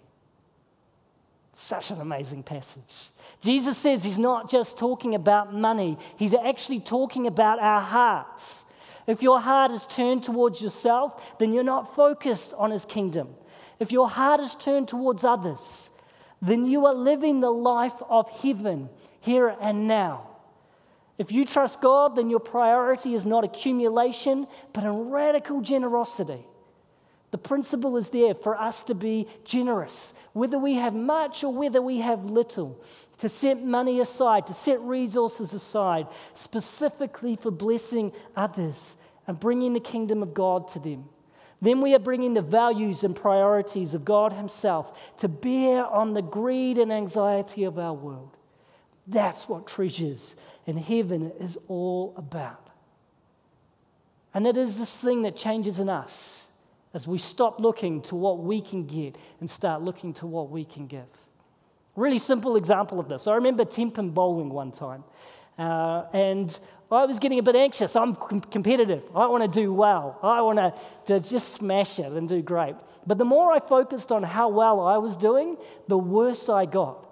Such 1.61 1.91
an 1.91 2.01
amazing 2.01 2.41
passage. 2.41 3.11
Jesus 3.39 3.77
says 3.77 4.03
he's 4.03 4.17
not 4.17 4.49
just 4.49 4.79
talking 4.79 5.13
about 5.13 5.53
money, 5.53 5.95
he's 6.17 6.33
actually 6.33 6.79
talking 6.79 7.27
about 7.27 7.59
our 7.59 7.79
hearts. 7.79 8.65
If 9.05 9.21
your 9.21 9.39
heart 9.39 9.69
is 9.69 9.85
turned 9.85 10.23
towards 10.23 10.59
yourself, 10.59 11.37
then 11.37 11.53
you're 11.53 11.63
not 11.63 11.93
focused 11.93 12.55
on 12.57 12.71
his 12.71 12.83
kingdom. 12.83 13.35
If 13.79 13.91
your 13.91 14.09
heart 14.09 14.39
is 14.39 14.55
turned 14.55 14.87
towards 14.87 15.23
others, 15.23 15.91
then 16.41 16.65
you 16.65 16.87
are 16.87 16.95
living 16.95 17.41
the 17.41 17.51
life 17.51 18.01
of 18.09 18.27
heaven 18.41 18.89
here 19.19 19.55
and 19.61 19.87
now. 19.87 20.29
If 21.19 21.31
you 21.31 21.45
trust 21.45 21.79
God, 21.79 22.15
then 22.15 22.31
your 22.31 22.39
priority 22.39 23.13
is 23.13 23.23
not 23.23 23.43
accumulation, 23.43 24.47
but 24.73 24.83
in 24.83 25.11
radical 25.11 25.61
generosity. 25.61 26.43
The 27.31 27.37
principle 27.37 27.95
is 27.95 28.09
there 28.09 28.35
for 28.35 28.59
us 28.59 28.83
to 28.83 28.93
be 28.93 29.25
generous, 29.45 30.13
whether 30.33 30.59
we 30.59 30.75
have 30.75 30.93
much 30.93 31.45
or 31.45 31.53
whether 31.53 31.81
we 31.81 32.01
have 32.01 32.29
little, 32.29 32.79
to 33.19 33.29
set 33.29 33.63
money 33.63 34.01
aside, 34.01 34.47
to 34.47 34.53
set 34.53 34.81
resources 34.81 35.53
aside, 35.53 36.07
specifically 36.33 37.37
for 37.37 37.49
blessing 37.49 38.11
others 38.35 38.97
and 39.27 39.39
bringing 39.39 39.71
the 39.71 39.79
kingdom 39.79 40.21
of 40.21 40.33
God 40.33 40.67
to 40.69 40.79
them. 40.79 41.05
Then 41.61 41.79
we 41.79 41.93
are 41.95 41.99
bringing 41.99 42.33
the 42.33 42.41
values 42.41 43.03
and 43.03 43.15
priorities 43.15 43.93
of 43.93 44.03
God 44.03 44.33
Himself 44.33 44.97
to 45.17 45.29
bear 45.29 45.85
on 45.85 46.13
the 46.13 46.21
greed 46.21 46.77
and 46.77 46.91
anxiety 46.91 47.63
of 47.63 47.79
our 47.79 47.93
world. 47.93 48.35
That's 49.07 49.47
what 49.47 49.67
treasures 49.67 50.35
in 50.65 50.75
heaven 50.75 51.31
is 51.39 51.57
all 51.67 52.13
about. 52.17 52.69
And 54.33 54.47
it 54.47 54.57
is 54.57 54.79
this 54.79 54.97
thing 54.97 55.21
that 55.21 55.35
changes 55.37 55.79
in 55.79 55.87
us 55.87 56.40
as 56.93 57.07
we 57.07 57.17
stop 57.17 57.59
looking 57.59 58.01
to 58.03 58.15
what 58.15 58.39
we 58.39 58.61
can 58.61 58.85
get 58.85 59.17
and 59.39 59.49
start 59.49 59.81
looking 59.81 60.13
to 60.15 60.27
what 60.27 60.49
we 60.49 60.65
can 60.65 60.87
give. 60.87 61.07
Really 61.95 62.19
simple 62.19 62.55
example 62.55 62.99
of 62.99 63.07
this. 63.07 63.27
I 63.27 63.35
remember 63.35 63.65
Tenpin 63.65 64.11
bowling 64.11 64.49
one 64.49 64.71
time, 64.71 65.03
uh, 65.57 66.03
and 66.13 66.57
I 66.91 67.05
was 67.05 67.19
getting 67.19 67.39
a 67.39 67.43
bit 67.43 67.55
anxious. 67.55 67.95
I'm 67.95 68.15
com- 68.15 68.41
competitive. 68.41 69.03
I 69.15 69.27
want 69.27 69.43
to 69.43 69.59
do 69.61 69.73
well. 69.73 70.19
I 70.21 70.41
want 70.41 70.59
to 71.05 71.19
just 71.19 71.53
smash 71.53 71.99
it 71.99 72.11
and 72.11 72.27
do 72.27 72.41
great. 72.41 72.75
But 73.07 73.17
the 73.17 73.25
more 73.25 73.51
I 73.51 73.59
focused 73.59 74.11
on 74.11 74.23
how 74.23 74.49
well 74.49 74.81
I 74.81 74.97
was 74.97 75.15
doing, 75.15 75.57
the 75.87 75.97
worse 75.97 76.49
I 76.49 76.65
got. 76.65 77.07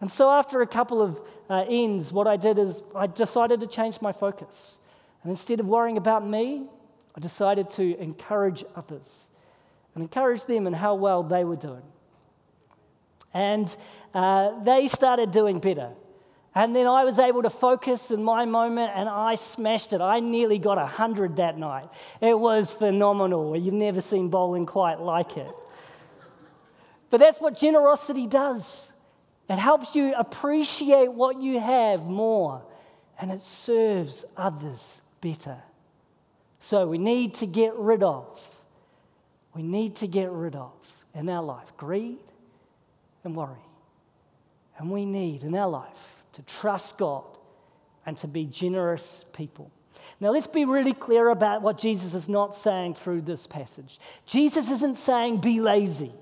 And 0.00 0.10
so 0.10 0.30
after 0.30 0.62
a 0.62 0.66
couple 0.66 1.02
of 1.02 1.20
uh, 1.48 1.64
ends, 1.68 2.12
what 2.12 2.26
I 2.26 2.36
did 2.36 2.58
is 2.58 2.82
I 2.94 3.06
decided 3.06 3.60
to 3.60 3.66
change 3.66 4.00
my 4.00 4.12
focus. 4.12 4.78
And 5.22 5.30
instead 5.30 5.58
of 5.58 5.66
worrying 5.66 5.96
about 5.96 6.26
me, 6.26 6.66
I 7.16 7.20
decided 7.20 7.70
to 7.70 7.98
encourage 7.98 8.64
others 8.74 9.28
and 9.94 10.02
encourage 10.02 10.44
them 10.44 10.66
in 10.66 10.74
how 10.74 10.94
well 10.94 11.22
they 11.22 11.44
were 11.44 11.56
doing. 11.56 11.82
And 13.32 13.74
uh, 14.14 14.62
they 14.62 14.88
started 14.88 15.30
doing 15.30 15.58
better. 15.58 15.94
And 16.54 16.74
then 16.74 16.86
I 16.86 17.04
was 17.04 17.18
able 17.18 17.42
to 17.42 17.50
focus 17.50 18.10
in 18.10 18.22
my 18.22 18.46
moment 18.46 18.92
and 18.94 19.08
I 19.08 19.34
smashed 19.34 19.92
it. 19.92 20.00
I 20.00 20.20
nearly 20.20 20.58
got 20.58 20.78
100 20.78 21.36
that 21.36 21.58
night. 21.58 21.88
It 22.20 22.38
was 22.38 22.70
phenomenal. 22.70 23.56
You've 23.56 23.74
never 23.74 24.00
seen 24.00 24.28
bowling 24.28 24.64
quite 24.64 25.00
like 25.00 25.36
it. 25.36 25.50
But 27.10 27.20
that's 27.20 27.40
what 27.40 27.58
generosity 27.58 28.26
does 28.26 28.92
it 29.48 29.58
helps 29.58 29.94
you 29.94 30.12
appreciate 30.14 31.12
what 31.12 31.40
you 31.40 31.60
have 31.60 32.04
more 32.04 32.62
and 33.18 33.30
it 33.30 33.42
serves 33.42 34.24
others 34.36 35.02
better. 35.20 35.58
So 36.66 36.84
we 36.84 36.98
need 36.98 37.34
to 37.34 37.46
get 37.46 37.76
rid 37.76 38.02
of, 38.02 38.26
we 39.54 39.62
need 39.62 39.94
to 39.96 40.08
get 40.08 40.32
rid 40.32 40.56
of 40.56 40.72
in 41.14 41.28
our 41.28 41.40
life 41.40 41.72
greed 41.76 42.18
and 43.22 43.36
worry. 43.36 43.64
And 44.76 44.90
we 44.90 45.04
need 45.04 45.44
in 45.44 45.54
our 45.54 45.68
life 45.68 46.24
to 46.32 46.42
trust 46.42 46.98
God 46.98 47.22
and 48.04 48.16
to 48.16 48.26
be 48.26 48.46
generous 48.46 49.24
people. 49.32 49.70
Now, 50.18 50.30
let's 50.30 50.48
be 50.48 50.64
really 50.64 50.92
clear 50.92 51.28
about 51.28 51.62
what 51.62 51.78
Jesus 51.78 52.14
is 52.14 52.28
not 52.28 52.52
saying 52.52 52.94
through 52.96 53.20
this 53.20 53.46
passage. 53.46 54.00
Jesus 54.26 54.68
isn't 54.72 54.96
saying 54.96 55.36
be 55.38 55.60
lazy. 55.60 56.12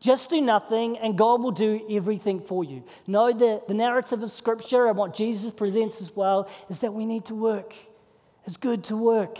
Just 0.00 0.30
do 0.30 0.40
nothing 0.40 0.96
and 0.96 1.18
God 1.18 1.42
will 1.42 1.50
do 1.50 1.78
everything 1.90 2.40
for 2.40 2.64
you. 2.64 2.84
No, 3.06 3.34
the, 3.34 3.60
the 3.68 3.74
narrative 3.74 4.22
of 4.22 4.30
Scripture 4.30 4.86
and 4.86 4.96
what 4.96 5.14
Jesus 5.14 5.52
presents 5.52 6.00
as 6.00 6.16
well 6.16 6.48
is 6.70 6.78
that 6.78 6.94
we 6.94 7.04
need 7.04 7.26
to 7.26 7.34
work. 7.34 7.74
It's 8.46 8.56
good 8.56 8.82
to 8.84 8.96
work. 8.96 9.36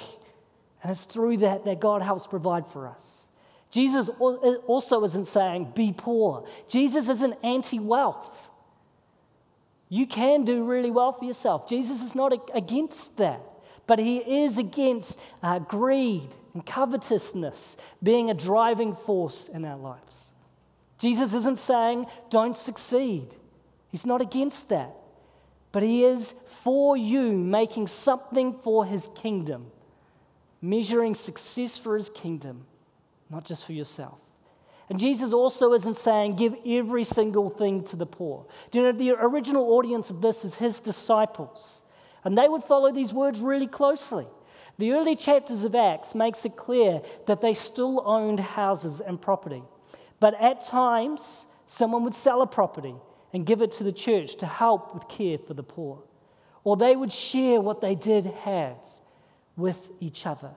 And 0.82 0.92
it's 0.92 1.04
through 1.04 1.38
that 1.38 1.64
that 1.64 1.80
God 1.80 2.02
helps 2.02 2.26
provide 2.26 2.66
for 2.66 2.88
us. 2.88 3.28
Jesus 3.70 4.08
also 4.08 5.04
isn't 5.04 5.26
saying 5.26 5.72
be 5.74 5.94
poor. 5.96 6.44
Jesus 6.68 7.08
isn't 7.08 7.34
anti 7.42 7.78
wealth. 7.78 8.48
You 9.88 10.06
can 10.06 10.44
do 10.44 10.64
really 10.64 10.90
well 10.90 11.12
for 11.12 11.24
yourself. 11.24 11.68
Jesus 11.68 12.02
is 12.02 12.14
not 12.14 12.32
against 12.54 13.16
that, 13.16 13.40
but 13.86 13.98
he 13.98 14.18
is 14.18 14.56
against 14.56 15.18
uh, 15.42 15.58
greed 15.58 16.28
and 16.54 16.64
covetousness 16.64 17.76
being 18.02 18.30
a 18.30 18.34
driving 18.34 18.94
force 18.94 19.48
in 19.48 19.64
our 19.64 19.76
lives. 19.76 20.30
Jesus 20.98 21.34
isn't 21.34 21.58
saying 21.58 22.06
don't 22.28 22.56
succeed, 22.56 23.34
he's 23.88 24.06
not 24.06 24.20
against 24.20 24.68
that, 24.68 24.94
but 25.72 25.82
he 25.82 26.04
is 26.04 26.34
for 26.62 26.96
you 26.96 27.32
making 27.32 27.86
something 27.86 28.54
for 28.62 28.84
his 28.84 29.10
kingdom, 29.14 29.66
measuring 30.62 31.14
success 31.14 31.78
for 31.78 31.96
his 31.96 32.08
kingdom, 32.10 32.66
not 33.30 33.44
just 33.44 33.64
for 33.64 33.72
yourself. 33.72 34.18
And 34.88 34.98
Jesus 34.98 35.32
also 35.32 35.72
isn't 35.72 35.96
saying 35.96 36.34
give 36.34 36.56
every 36.66 37.04
single 37.04 37.48
thing 37.48 37.84
to 37.84 37.96
the 37.96 38.06
poor. 38.06 38.46
Do 38.70 38.78
you 38.78 38.84
know 38.84 38.92
the 38.92 39.12
original 39.12 39.72
audience 39.74 40.10
of 40.10 40.20
this 40.20 40.44
is 40.44 40.56
his 40.56 40.80
disciples? 40.80 41.82
And 42.24 42.36
they 42.36 42.48
would 42.48 42.64
follow 42.64 42.92
these 42.92 43.14
words 43.14 43.40
really 43.40 43.68
closely. 43.68 44.26
The 44.78 44.92
early 44.92 45.14
chapters 45.14 45.62
of 45.62 45.74
Acts 45.74 46.14
makes 46.14 46.44
it 46.44 46.56
clear 46.56 47.02
that 47.26 47.40
they 47.40 47.54
still 47.54 48.02
owned 48.04 48.40
houses 48.40 49.00
and 49.00 49.20
property. 49.20 49.62
But 50.18 50.34
at 50.40 50.66
times, 50.66 51.46
someone 51.66 52.02
would 52.04 52.14
sell 52.14 52.42
a 52.42 52.46
property 52.46 52.94
and 53.32 53.46
give 53.46 53.62
it 53.62 53.72
to 53.72 53.84
the 53.84 53.92
church 53.92 54.36
to 54.36 54.46
help 54.46 54.92
with 54.92 55.08
care 55.08 55.38
for 55.38 55.54
the 55.54 55.62
poor. 55.62 56.02
Or 56.64 56.76
they 56.76 56.96
would 56.96 57.12
share 57.12 57.60
what 57.60 57.80
they 57.80 57.94
did 57.94 58.26
have 58.26 58.76
with 59.60 59.90
each 60.00 60.26
other. 60.26 60.50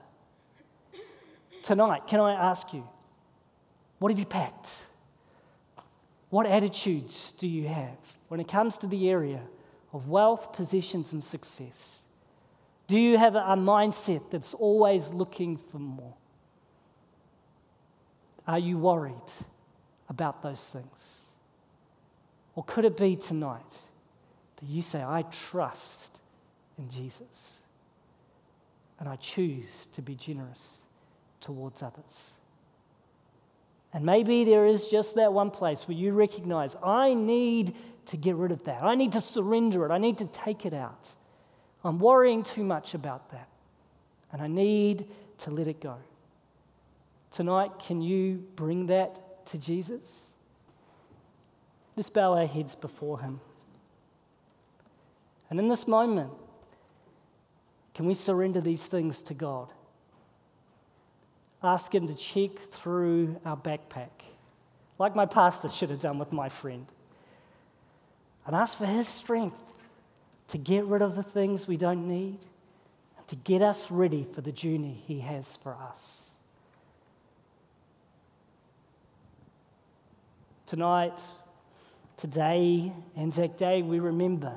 Tonight, 1.62 2.06
can 2.06 2.20
I 2.20 2.32
ask 2.32 2.72
you, 2.72 2.86
what 3.98 4.10
have 4.10 4.18
you 4.18 4.26
packed? 4.26 4.84
What 6.30 6.46
attitudes 6.46 7.32
do 7.32 7.46
you 7.46 7.68
have 7.68 7.96
when 8.28 8.40
it 8.40 8.48
comes 8.48 8.76
to 8.78 8.86
the 8.86 9.08
area 9.08 9.40
of 9.92 10.08
wealth, 10.08 10.52
possessions, 10.52 11.12
and 11.12 11.22
success? 11.22 12.04
Do 12.86 12.98
you 12.98 13.16
have 13.16 13.34
a 13.34 13.56
mindset 13.56 14.30
that's 14.30 14.52
always 14.52 15.08
looking 15.08 15.56
for 15.56 15.78
more? 15.78 16.14
Are 18.46 18.58
you 18.58 18.76
worried 18.76 19.32
about 20.08 20.42
those 20.42 20.68
things? 20.68 21.22
Or 22.54 22.62
could 22.64 22.84
it 22.84 22.96
be 22.96 23.16
tonight 23.16 23.78
that 24.56 24.66
you 24.66 24.82
say, 24.82 25.02
I 25.02 25.22
trust 25.22 26.18
in 26.76 26.90
Jesus 26.90 27.63
and 28.98 29.08
I 29.08 29.16
choose 29.16 29.88
to 29.92 30.02
be 30.02 30.14
generous 30.14 30.78
towards 31.40 31.82
others? 31.82 32.32
And 33.92 34.04
maybe 34.04 34.44
there 34.44 34.66
is 34.66 34.88
just 34.88 35.14
that 35.14 35.32
one 35.32 35.50
place 35.50 35.86
where 35.86 35.96
you 35.96 36.12
recognize, 36.12 36.74
I 36.82 37.14
need 37.14 37.76
to 38.06 38.16
get 38.16 38.34
rid 38.34 38.50
of 38.50 38.64
that. 38.64 38.82
I 38.82 38.96
need 38.96 39.12
to 39.12 39.20
surrender 39.20 39.86
it. 39.86 39.92
I 39.92 39.98
need 39.98 40.18
to 40.18 40.26
take 40.26 40.66
it 40.66 40.74
out. 40.74 41.14
I'm 41.84 41.98
worrying 41.98 42.42
too 42.42 42.64
much 42.64 42.94
about 42.94 43.30
that. 43.30 43.48
And 44.32 44.42
I 44.42 44.48
need 44.48 45.06
to 45.38 45.50
let 45.50 45.68
it 45.68 45.80
go. 45.80 45.96
Tonight, 47.30 47.72
can 47.78 48.00
you 48.00 48.44
bring 48.56 48.86
that 48.86 49.46
to 49.46 49.58
Jesus? 49.58 50.30
Let's 51.96 52.10
bow 52.10 52.36
our 52.36 52.46
heads 52.46 52.74
before 52.74 53.20
Him. 53.20 53.40
And 55.50 55.60
in 55.60 55.68
this 55.68 55.86
moment, 55.86 56.32
can 57.94 58.06
we 58.06 58.14
surrender 58.14 58.60
these 58.60 58.84
things 58.84 59.22
to 59.22 59.34
God? 59.34 59.68
ask 61.64 61.94
him 61.94 62.06
to 62.06 62.14
check 62.14 62.50
through 62.72 63.40
our 63.44 63.56
backpack, 63.56 64.10
like 64.98 65.16
my 65.16 65.26
pastor 65.26 65.68
should 65.68 65.90
have 65.90 65.98
done 65.98 66.18
with 66.18 66.32
my 66.32 66.48
friend, 66.48 66.86
and 68.46 68.54
ask 68.54 68.76
for 68.76 68.86
his 68.86 69.08
strength 69.08 69.74
to 70.48 70.58
get 70.58 70.84
rid 70.84 71.00
of 71.00 71.16
the 71.16 71.22
things 71.22 71.66
we 71.66 71.76
don't 71.76 72.06
need 72.06 72.38
and 73.16 73.26
to 73.26 73.36
get 73.36 73.62
us 73.62 73.90
ready 73.90 74.26
for 74.34 74.42
the 74.42 74.52
journey 74.52 75.02
he 75.06 75.20
has 75.20 75.56
for 75.56 75.74
us. 75.74 76.30
Tonight, 80.66 81.22
today, 82.16 82.92
Anzac 83.16 83.56
Day, 83.56 83.82
we 83.82 84.00
remember 84.00 84.56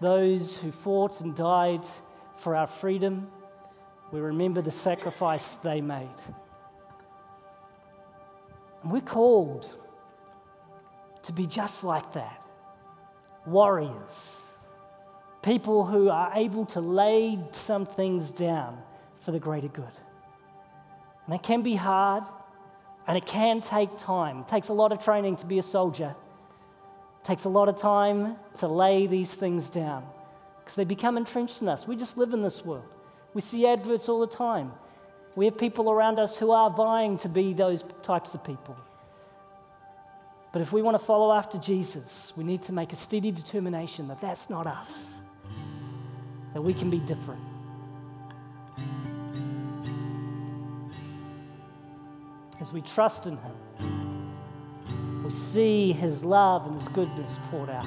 those 0.00 0.56
who 0.56 0.72
fought 0.72 1.20
and 1.20 1.34
died 1.34 1.86
for 2.40 2.56
our 2.56 2.66
freedom 2.66 3.30
we 4.12 4.20
remember 4.20 4.60
the 4.60 4.70
sacrifice 4.70 5.56
they 5.56 5.80
made. 5.80 6.08
And 8.82 8.90
we're 8.90 9.00
called 9.00 9.72
to 11.22 11.32
be 11.32 11.46
just 11.46 11.84
like 11.84 12.12
that 12.14 12.36
warriors, 13.46 14.48
people 15.42 15.86
who 15.86 16.10
are 16.10 16.32
able 16.34 16.66
to 16.66 16.80
lay 16.80 17.38
some 17.52 17.86
things 17.86 18.30
down 18.30 18.82
for 19.20 19.32
the 19.32 19.38
greater 19.38 19.68
good. 19.68 19.98
And 21.26 21.34
it 21.34 21.42
can 21.42 21.62
be 21.62 21.74
hard 21.74 22.24
and 23.06 23.16
it 23.16 23.26
can 23.26 23.60
take 23.60 23.96
time. 23.96 24.40
It 24.40 24.48
takes 24.48 24.68
a 24.68 24.72
lot 24.72 24.92
of 24.92 25.02
training 25.02 25.36
to 25.36 25.46
be 25.46 25.58
a 25.58 25.62
soldier. 25.62 26.14
It 27.20 27.24
takes 27.24 27.44
a 27.44 27.48
lot 27.48 27.68
of 27.68 27.76
time 27.76 28.36
to 28.56 28.68
lay 28.68 29.06
these 29.06 29.32
things 29.32 29.70
down 29.70 30.04
because 30.70 30.76
they 30.76 30.84
become 30.84 31.16
entrenched 31.16 31.62
in 31.62 31.68
us. 31.68 31.88
We 31.88 31.96
just 31.96 32.16
live 32.16 32.32
in 32.32 32.42
this 32.42 32.64
world. 32.64 32.84
We 33.34 33.40
see 33.40 33.66
adverts 33.66 34.08
all 34.08 34.20
the 34.20 34.28
time. 34.28 34.70
We 35.34 35.46
have 35.46 35.58
people 35.58 35.90
around 35.90 36.20
us 36.20 36.38
who 36.38 36.52
are 36.52 36.70
vying 36.70 37.18
to 37.18 37.28
be 37.28 37.54
those 37.54 37.82
types 38.04 38.34
of 38.34 38.44
people. 38.44 38.76
But 40.52 40.62
if 40.62 40.72
we 40.72 40.80
want 40.80 40.96
to 40.96 41.04
follow 41.04 41.32
after 41.32 41.58
Jesus, 41.58 42.32
we 42.36 42.44
need 42.44 42.62
to 42.62 42.72
make 42.72 42.92
a 42.92 42.96
steady 42.96 43.32
determination 43.32 44.06
that 44.06 44.20
that's 44.20 44.48
not 44.48 44.68
us, 44.68 45.14
that 46.54 46.62
we 46.62 46.72
can 46.72 46.88
be 46.88 47.00
different. 47.00 47.42
As 52.60 52.72
we 52.72 52.80
trust 52.80 53.26
in 53.26 53.36
Him, 53.38 55.24
we 55.24 55.32
see 55.32 55.90
His 55.90 56.22
love 56.22 56.68
and 56.68 56.78
His 56.78 56.86
goodness 56.86 57.40
poured 57.50 57.70
out. 57.70 57.86